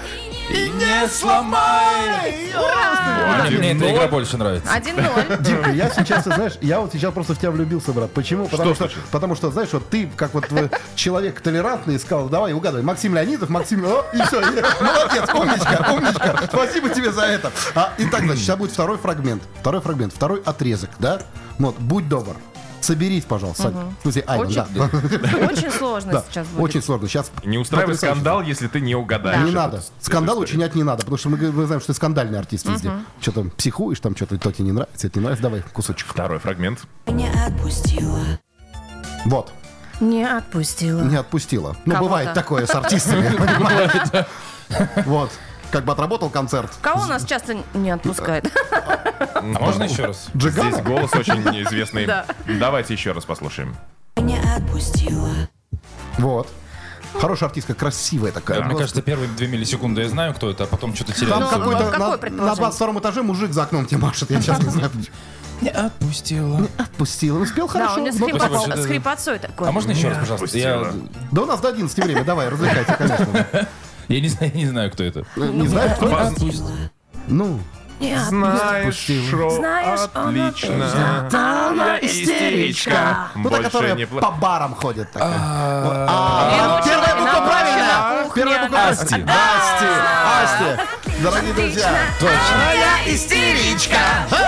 И 0.51 0.69
не 0.71 1.09
сломай. 1.09 2.53
А, 2.55 3.47
Мне 3.51 3.73
эта 3.73 3.93
игра 3.93 4.09
больше 4.09 4.37
нравится. 4.37 4.69
1-0. 4.69 5.43
Димка, 5.43 5.71
я 5.71 5.91
сейчас, 5.91 6.25
ты 6.25 6.35
знаешь, 6.35 6.53
я 6.61 6.81
вот 6.81 6.93
сейчас 6.93 7.13
просто 7.13 7.35
в 7.35 7.39
тебя 7.39 7.51
влюбился, 7.51 7.93
брат. 7.93 8.11
Почему? 8.13 8.47
Потому 8.47 8.75
что, 8.75 8.91
потому 9.11 9.35
что, 9.35 9.51
знаешь, 9.51 9.71
вот 9.73 9.89
ты, 9.89 10.11
как 10.17 10.35
вот 10.35 10.51
э, 10.53 10.69
человек 10.95 11.41
толерантный, 11.41 11.99
сказал, 11.99 12.29
давай 12.29 12.53
угадывай, 12.53 12.85
Максим 12.85 13.15
Леонидов, 13.15 13.49
Максим, 13.49 13.85
О, 13.85 14.05
и 14.13 14.21
все, 14.23 14.41
молодец, 14.41 15.29
умничка, 15.35 15.93
умничка, 15.93 16.41
спасибо 16.47 16.89
тебе 16.91 17.11
за 17.11 17.23
это. 17.23 17.51
А, 17.75 17.93
итак, 17.99 18.23
значит, 18.23 18.45
сейчас 18.45 18.57
будет 18.57 18.73
второй 18.73 18.99
фрагмент, 18.99 19.43
второй 19.61 19.81
фрагмент, 19.81 20.13
второй 20.15 20.43
отрезок, 20.45 20.91
да? 20.99 21.21
Вот, 21.59 21.79
будь 21.79 22.09
добр, 22.09 22.37
соберись, 22.85 23.25
пожалуйста. 23.25 23.73
В 23.99 24.03
смысле, 24.03 24.23
Айван, 24.27 24.47
Очень- 24.47 24.65
да. 24.75 24.85
Очень 25.47 25.71
сложно 25.79 26.13
Да, 26.13 26.25
сейчас 26.31 26.47
будет. 26.49 26.63
очень 26.63 26.83
сложно. 26.83 27.09
Сейчас 27.09 27.31
Не 27.45 27.59
устраивай 27.59 27.95
скандал, 27.97 28.43
если 28.43 28.69
ты 28.69 28.81
не 28.81 28.95
угадаешь. 28.95 29.45
Не 29.47 29.51
надо. 29.53 29.83
Скандал 30.01 30.39
учинять 30.39 30.75
не 30.75 30.83
надо, 30.83 30.99
потому 31.01 31.17
что 31.19 31.29
мы, 31.31 31.37
мы 31.37 31.67
знаем, 31.67 31.81
что 31.81 31.89
ты 31.93 31.97
скандальный 31.97 32.39
артист 32.39 32.67
везде. 32.69 32.91
Что 33.21 33.33
там 33.33 33.51
психуешь, 33.51 34.01
там 34.01 34.15
что-то 34.15 34.39
то 34.39 34.53
тебе 34.53 34.67
не 34.67 34.73
нравится, 34.73 35.07
это 35.07 35.19
не 35.19 35.23
нравится. 35.25 35.43
Давай 35.43 35.63
кусочек. 35.73 36.09
Второй 36.09 36.39
фрагмент. 36.39 36.83
Не 37.07 37.29
отпустила. 37.31 38.21
Вот. 39.27 39.53
Не 40.01 40.25
отпустила. 40.25 41.03
Не 41.03 41.17
отпустила. 41.17 41.77
Ну, 41.85 41.99
бывает 41.99 42.35
такое 42.35 42.67
с 42.67 42.75
артистами. 42.75 43.31
Вот. 45.05 45.31
Как 45.75 45.85
бы 45.85 45.91
отработал 45.91 46.31
концерт. 46.31 46.71
Кого 46.81 47.05
нас 47.07 47.25
часто 47.25 47.57
не 47.75 47.91
отпускает? 47.91 48.47
А 48.71 49.43
можно 49.43 49.83
еще 49.83 50.05
раз? 50.07 50.29
Здесь 50.33 50.55
Джигана? 50.55 50.83
голос 50.83 51.13
очень 51.15 51.41
известный. 51.65 52.07
Да. 52.07 52.27
Давайте 52.47 52.95
еще 52.95 53.11
раз 53.11 53.25
послушаем. 53.25 53.75
Не 54.17 54.39
отпустила. 54.39 55.31
Вот. 56.19 56.47
Хорошая 57.21 57.49
артистка, 57.49 57.75
красивая 57.75 58.31
такая. 58.31 58.59
Мне 58.59 58.67
Просто. 58.67 58.83
кажется, 58.85 59.03
первые 59.03 59.29
две 59.31 59.49
миллисекунды 59.49 60.03
я 60.03 60.09
знаю, 60.09 60.33
кто 60.35 60.49
это, 60.49 60.63
а 60.63 60.67
потом 60.69 60.95
что-то 60.95 61.13
теряю. 61.13 61.31
Там 61.33 61.41
Ну, 61.43 61.49
какой-то 61.51 61.85
какое 61.91 61.99
на, 61.99 62.11
на 62.13 62.19
предположение? 62.19 62.57
22 62.57 63.01
этаже 63.01 63.23
мужик 63.25 63.53
за 63.53 63.65
окном 63.65 63.87
тебе 63.87 63.99
машет. 63.99 64.31
Я 64.31 64.41
сейчас 64.41 64.63
не 64.63 64.71
знаю. 64.71 64.93
Не 65.61 65.71
отпустила. 65.71 66.69
Отпустил. 66.79 67.39
Ну, 67.41 67.47
спел 67.47 67.67
Да, 67.67 67.73
хорошо. 67.73 68.01
у 68.01 68.05
него 68.05 68.13
с 68.17 68.87
хрипотцой- 68.87 69.39
такой. 69.41 69.69
А 69.69 69.73
можно 69.73 69.91
еще 69.91 70.09
раз, 70.09 70.19
пожалуйста? 70.19 70.45
Отпустила. 70.47 70.93
Да 71.33 71.43
у 71.43 71.47
нас 71.47 71.59
до 71.61 71.69
11 71.71 71.99
время. 72.05 72.23
Давай, 72.25 72.49
развлекайся, 72.49 72.93
конечно. 72.95 73.47
я 74.09 74.21
не 74.21 74.29
знаю, 74.29 74.53
не 74.55 74.67
знаю, 74.67 74.91
кто 74.91 75.03
это. 75.05 75.25
Не 75.37 75.69
знаю, 75.69 75.91
кто 75.97 76.07
это? 76.09 76.33
Ну, 77.29 77.61
Знаешь, 78.01 78.97
шо, 79.31 79.51
Знаешь, 79.51 80.01
она 80.13 80.49
отлично. 80.49 81.29
Она 81.69 81.99
Истеричка. 82.01 83.29
ну 83.37 83.45
та, 83.45 83.51
Больше 83.51 83.63
которая 83.71 83.95
не 83.95 84.07
по 84.07 84.17
пла- 84.17 84.39
барам 84.39 84.75
ходит. 84.75 85.11
такая. 85.13 85.31
А, 85.33 86.81
А, 86.81 86.83
Первая 86.85 87.15
буква 87.15 87.47
правильная. 87.47 87.87
на 87.87 88.23
кухне. 88.25 88.43
Первая 88.43 88.63
буква 88.65 88.89
Асти. 88.89 89.15
Асти. 89.25 89.87
Асти. 90.43 91.23
Дорогие 91.23 91.53
друзья. 91.55 91.91
истеричка. 93.07 93.97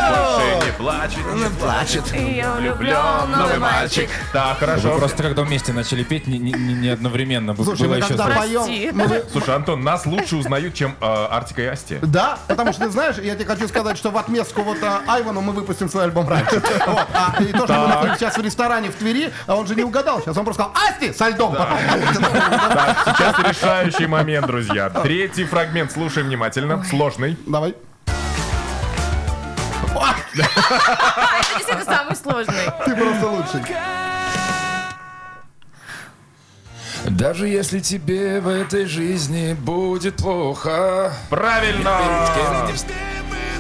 Больше 0.09 0.67
не 0.67 0.73
плачет, 0.73 1.35
не 1.35 1.51
Плачет. 1.61 2.15
Я 2.15 2.53
влюблен, 2.55 3.31
новый 3.31 3.59
мальчик. 3.59 4.11
Так, 4.33 4.61
Вы 4.61 4.67
хорошо. 4.67 4.99
просто 4.99 5.23
когда 5.23 5.43
вместе 5.43 5.73
начали 5.73 6.03
петь, 6.03 6.27
не, 6.27 6.39
не- 6.39 6.53
не- 6.53 6.89
одновременно. 6.89 7.55
Слушай, 7.55 7.83
было 7.83 7.89
мы 7.91 7.97
еще 7.97 8.09
когда 8.09 8.27
поем... 8.27 8.97
мы- 8.97 9.25
Слушай, 9.33 9.55
Антон, 9.57 9.83
нас 9.83 10.07
лучше 10.07 10.37
узнают, 10.37 10.75
чем 10.75 10.95
э, 11.01 11.27
Артика 11.31 11.63
и 11.63 11.67
Асти. 11.67 11.99
Да, 12.03 12.39
потому 12.47 12.73
что 12.73 12.85
ты 12.85 12.91
знаешь, 12.91 13.17
я 13.19 13.35
тебе 13.35 13.45
хочу 13.47 13.69
сказать, 13.69 13.97
что 13.97 14.11
в 14.11 14.17
отместку 14.17 14.63
вот 14.63 14.79
а, 14.83 15.03
Айвану 15.07 15.41
мы 15.41 15.53
выпустим 15.53 15.89
свой 15.89 16.05
альбом 16.05 16.29
раньше. 16.29 16.63
Вот. 16.87 17.07
А, 17.15 17.35
и 17.43 17.53
то, 17.53 17.65
что 17.65 17.75
мы 17.75 17.89
находимся 17.89 18.19
сейчас 18.19 18.37
в 18.39 18.43
ресторане 18.43 18.91
в 18.91 18.95
Твери, 18.95 19.33
а 19.47 19.57
он 19.57 19.67
же 19.67 19.75
не 19.75 19.83
угадал. 19.83 20.21
Сейчас 20.21 20.37
он 20.37 20.45
просто 20.45 20.65
сказал, 20.65 20.89
Асти, 20.89 21.13
со 21.13 21.29
льдом. 21.29 21.55
Так, 21.57 23.17
сейчас 23.17 23.39
решающий 23.39 24.07
момент, 24.07 24.47
друзья. 24.47 24.91
Третий 24.91 25.45
фрагмент, 25.45 25.93
слушаем 25.93 26.27
внимательно. 26.29 26.85
Сложный. 26.85 27.37
Давай. 27.47 27.75
Это 30.03 31.59
действительно 31.59 31.85
самый 31.85 32.17
сложный. 32.17 32.71
Ты 32.85 32.95
просто 32.97 33.27
лучший. 33.29 33.63
Даже 37.11 37.47
если 37.49 37.81
тебе 37.81 38.41
в 38.41 38.49
этой 38.49 38.87
жизни 38.87 39.55
будет 39.55 40.17
плохо, 40.17 41.13
Правильно! 41.31 41.99
в 41.99 42.65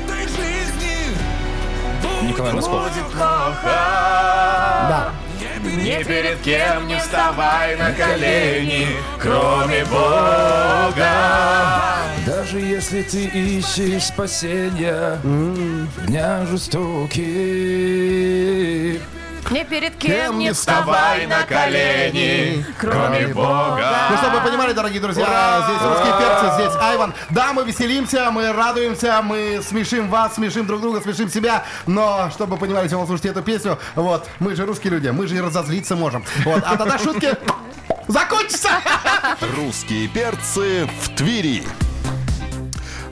этой 0.04 0.26
жизни 0.28 1.16
Николай 2.22 2.52
Носков. 2.52 2.90
Да. 4.88 5.12
Ни 5.62 6.02
перед 6.04 6.38
кем 6.40 6.86
не 6.86 6.98
вставай 6.98 7.76
на 7.76 7.92
колени, 7.92 8.86
кроме 9.18 9.84
Бога. 9.84 10.96
Даже 12.26 12.58
если 12.60 13.02
ты 13.02 13.24
ищешь 13.24 14.04
спасения 14.04 15.18
в 15.22 16.06
дня 16.06 16.46
жестоких. 16.46 17.16
Не 19.50 19.64
перед 19.64 19.96
кем 19.96 20.38
не 20.38 20.52
Вставай 20.52 21.26
на 21.26 21.42
колени, 21.42 22.64
кроме 22.78 23.28
Бога. 23.28 24.08
Ну, 24.10 24.16
чтобы 24.16 24.38
вы 24.38 24.48
понимали, 24.48 24.72
дорогие 24.72 25.00
друзья, 25.00 25.64
здесь 25.68 25.82
русские 25.82 26.14
перцы, 26.18 26.54
здесь 26.54 26.82
Айван. 26.82 27.14
Да, 27.30 27.52
мы 27.52 27.64
веселимся, 27.64 28.30
мы 28.30 28.52
радуемся, 28.52 29.20
мы 29.22 29.60
смешим 29.66 30.08
вас, 30.08 30.34
смешим 30.34 30.66
друг 30.66 30.80
друга, 30.80 31.00
смешим 31.00 31.28
себя. 31.28 31.64
Но, 31.86 32.30
чтобы 32.34 32.54
вы 32.54 32.58
понимали, 32.58 32.84
если 32.84 32.96
вы 32.96 33.06
слушаете 33.06 33.28
эту 33.30 33.42
песню, 33.42 33.78
вот, 33.94 34.26
мы 34.40 34.56
же 34.56 34.66
русские 34.66 34.92
люди, 34.92 35.08
мы 35.08 35.26
же 35.26 35.36
и 35.36 35.40
разозлиться 35.40 35.96
можем. 35.96 36.24
Вот, 36.44 36.62
а 36.66 36.76
тогда 36.76 36.98
шутки 36.98 37.34
закончатся. 38.08 38.70
Русские 39.56 40.08
перцы 40.08 40.88
в 41.00 41.14
Твери. 41.14 41.64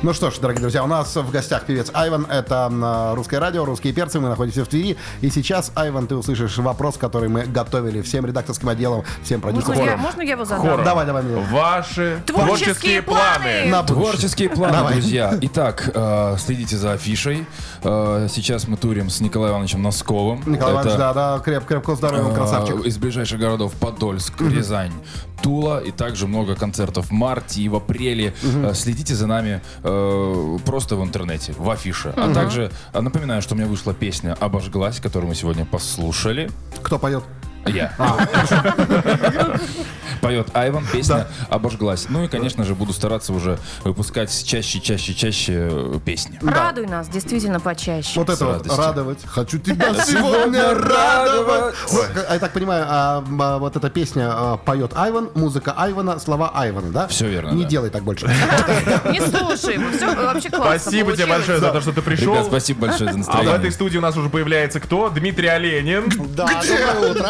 Ну 0.02 0.12
что 0.12 0.30
ж, 0.30 0.38
дорогие 0.38 0.60
друзья, 0.60 0.84
у 0.84 0.86
нас 0.86 1.16
в 1.16 1.30
гостях 1.30 1.64
певец 1.64 1.90
Айван. 1.94 2.26
Это 2.30 2.68
м, 2.70 3.14
русское 3.14 3.38
радио, 3.38 3.64
русские 3.64 3.94
перцы. 3.94 4.20
Мы 4.20 4.28
находимся 4.28 4.62
в 4.64 4.68
Твери. 4.68 4.98
И 5.22 5.30
сейчас, 5.30 5.72
Айван, 5.74 6.06
ты 6.06 6.14
услышишь 6.14 6.58
вопрос, 6.58 6.98
который 6.98 7.30
мы 7.30 7.44
готовили 7.44 8.02
всем 8.02 8.26
редакторским 8.26 8.68
отделом, 8.68 9.02
всем 9.22 9.40
Можно 9.40 9.62
продюсерам. 9.62 9.88
я, 9.88 9.96
можно 9.96 10.20
я 10.22 10.32
его 10.32 10.44
задам? 10.44 10.62
Хором. 10.66 10.84
Давай, 10.84 11.06
давай, 11.06 11.22
Мила. 11.22 11.40
Ваши 11.50 12.22
Творческие 12.26 13.00
творческие 13.00 13.02
планы. 13.02 13.64
На. 13.70 13.82
Творческие 13.82 14.48
планы, 14.50 14.72
Давай. 14.74 14.92
друзья. 14.94 15.38
Итак, 15.40 15.90
э, 15.94 16.36
следите 16.38 16.76
за 16.76 16.92
афишей. 16.92 17.46
Э, 17.82 18.28
сейчас 18.30 18.68
мы 18.68 18.76
турим 18.76 19.08
с 19.08 19.20
Николаем 19.20 19.52
Ивановичем 19.54 19.80
Носковым. 19.82 20.42
Николай 20.44 20.74
Иванович, 20.74 20.94
Это, 20.94 20.98
да, 20.98 21.14
да, 21.14 21.38
креп, 21.42 21.64
крепко 21.64 21.94
здоровый, 21.94 22.26
он 22.26 22.32
э, 22.32 22.34
красавчик. 22.34 22.84
Из 22.84 22.98
ближайших 22.98 23.38
городов 23.40 23.72
Подольск, 23.80 24.38
Рязань, 24.40 24.92
Тула 25.44 25.78
и 25.78 25.90
также 25.90 26.26
много 26.26 26.54
концертов 26.54 27.08
в 27.08 27.10
марте 27.12 27.60
и 27.60 27.68
в 27.68 27.76
апреле. 27.76 28.32
Э, 28.42 28.72
Следите 28.74 29.14
за 29.14 29.26
нами 29.26 29.60
э, 29.82 30.58
просто 30.64 30.96
в 30.96 31.04
интернете, 31.04 31.52
в 31.58 31.68
афише. 31.68 32.14
А 32.16 32.32
также 32.32 32.72
э, 32.94 33.00
напоминаю, 33.02 33.42
что 33.42 33.54
у 33.54 33.58
меня 33.58 33.66
вышла 33.66 33.92
песня 33.92 34.34
«Обожглась», 34.40 35.00
которую 35.00 35.28
мы 35.28 35.34
сегодня 35.34 35.66
послушали. 35.66 36.50
Кто 36.82 36.98
поет? 36.98 37.24
Я. 37.66 37.92
Поет 40.24 40.48
Айван, 40.54 40.86
песня 40.90 41.26
«Обожглась». 41.50 42.06
Ну 42.08 42.24
и, 42.24 42.28
конечно 42.28 42.64
же, 42.64 42.74
буду 42.74 42.94
стараться 42.94 43.30
уже 43.34 43.58
выпускать 43.82 44.30
чаще, 44.46 44.80
чаще, 44.80 45.12
чаще 45.12 45.68
э, 45.70 45.98
песни. 46.02 46.38
Радуй 46.40 46.86
нас, 46.86 47.08
действительно, 47.08 47.60
почаще. 47.60 48.18
Вот 48.18 48.30
это 48.30 48.46
вот, 48.46 48.66
радовать. 48.66 49.18
Хочу 49.26 49.58
тебя 49.58 49.92
сегодня 50.06 50.74
радовать. 50.74 51.74
Ну, 51.92 52.00
а 52.26 52.32
Я 52.32 52.38
так 52.40 52.54
понимаю, 52.54 52.86
а, 52.88 53.22
а, 53.38 53.58
вот 53.58 53.76
эта 53.76 53.90
песня 53.90 54.56
поет 54.64 54.92
Айван, 54.96 55.28
музыка 55.34 55.74
Айвана, 55.76 56.18
слова 56.18 56.52
Айвана, 56.54 56.90
да? 56.90 57.06
Всё 57.08 57.26
верно, 57.26 57.50
Не 57.50 57.66
делай 57.66 57.90
так 57.90 58.02
больше. 58.02 58.24
Не 59.10 59.20
слушай 59.20 59.74
его, 59.74 59.90
все 59.94 60.06
вообще 60.06 60.48
классно 60.48 60.78
Спасибо 60.78 61.12
тебе 61.12 61.26
большое 61.26 61.58
за 61.58 61.70
то, 61.70 61.82
что 61.82 61.92
ты 61.92 62.00
пришел. 62.00 62.42
Спасибо 62.44 62.86
большое 62.86 63.10
за 63.10 63.10
А 63.10 63.12
в 63.12 63.18
настроение. 63.18 63.56
этой 63.56 63.72
студии 63.72 63.98
у 63.98 64.00
нас 64.00 64.16
уже 64.16 64.30
появляется 64.30 64.80
кто? 64.80 65.10
Дмитрий 65.10 65.48
Оленин. 65.48 66.10
Да, 66.34 66.46
доброе 66.46 67.10
утро. 67.10 67.28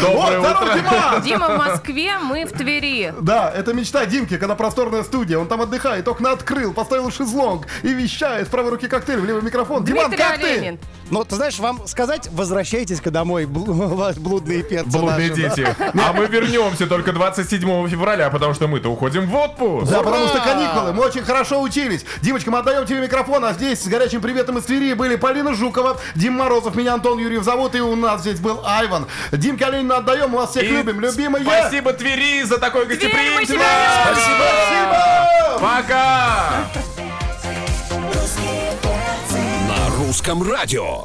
Доброе 0.00 0.38
утро. 0.38 0.74
Дима! 0.76 1.20
Дима 1.24 1.48
в 1.48 1.58
Москве, 1.58 1.95
мы 2.22 2.44
в 2.44 2.52
Твери. 2.52 3.14
Да, 3.20 3.50
это 3.54 3.72
мечта 3.72 4.04
Димки, 4.06 4.36
когда 4.36 4.54
просторная 4.54 5.02
студия. 5.02 5.38
Он 5.38 5.48
там 5.48 5.62
отдыхает, 5.62 6.06
окна 6.08 6.32
открыл, 6.32 6.72
поставил 6.72 7.10
шезлонг 7.10 7.66
и 7.82 7.88
вещает. 7.88 8.48
В 8.48 8.50
правой 8.50 8.70
руке 8.70 8.88
коктейль, 8.88 9.18
в 9.18 9.24
левый 9.24 9.42
микрофон. 9.42 9.84
Диман, 9.84 10.08
Дмитрий 10.08 10.24
как 10.24 10.40
ты? 10.40 10.78
Ну, 11.10 11.24
ты 11.24 11.36
знаешь, 11.36 11.58
вам 11.58 11.86
сказать, 11.86 12.28
возвращайтесь-ка 12.32 13.10
домой, 13.10 13.44
бл- 13.44 14.14
блудные 14.20 14.62
перцы 14.62 14.90
Блудные 14.90 15.30
наши, 15.30 15.42
да. 15.42 15.48
дети. 15.48 15.76
А 16.06 16.12
мы 16.12 16.26
вернемся 16.26 16.86
только 16.86 17.12
27 17.12 17.88
февраля, 17.88 18.28
потому 18.30 18.54
что 18.54 18.66
мы-то 18.68 18.88
уходим 18.90 19.28
в 19.28 19.34
отпуск. 19.34 19.90
Да, 19.90 20.02
потому 20.02 20.26
что 20.28 20.40
каникулы, 20.40 20.92
мы 20.92 21.04
очень 21.04 21.22
хорошо 21.22 21.62
учились. 21.62 22.04
Димочка, 22.22 22.50
мы 22.50 22.58
отдаем 22.58 22.84
тебе 22.86 23.00
микрофон, 23.00 23.44
а 23.44 23.52
здесь 23.52 23.82
с 23.82 23.86
горячим 23.88 24.20
приветом 24.20 24.58
из 24.58 24.64
Твери 24.64 24.94
были 24.94 25.16
Полина 25.16 25.54
Жукова, 25.54 25.96
Дим 26.14 26.34
Морозов, 26.34 26.74
меня 26.74 26.94
Антон 26.94 27.18
Юрьев 27.18 27.44
зовут, 27.44 27.74
и 27.74 27.80
у 27.80 27.94
нас 27.96 28.20
здесь 28.22 28.40
был 28.40 28.60
Айван. 28.64 29.06
Димке 29.32 29.64
Оленина 29.66 29.98
отдаем, 29.98 30.30
мы 30.30 30.38
вас 30.38 30.50
всех 30.50 30.64
И 30.64 30.68
любим, 30.68 31.00
любимые. 31.00 31.44
Спасибо 31.44 31.85
Твери 31.92 32.42
за 32.42 32.58
такое 32.58 32.86
гостеприимство. 32.86 33.54
любим. 33.54 33.66
Спасибо! 34.04 35.58
Пока! 35.60 36.68
На 39.68 39.96
русском 39.96 40.42
радио. 40.42 41.04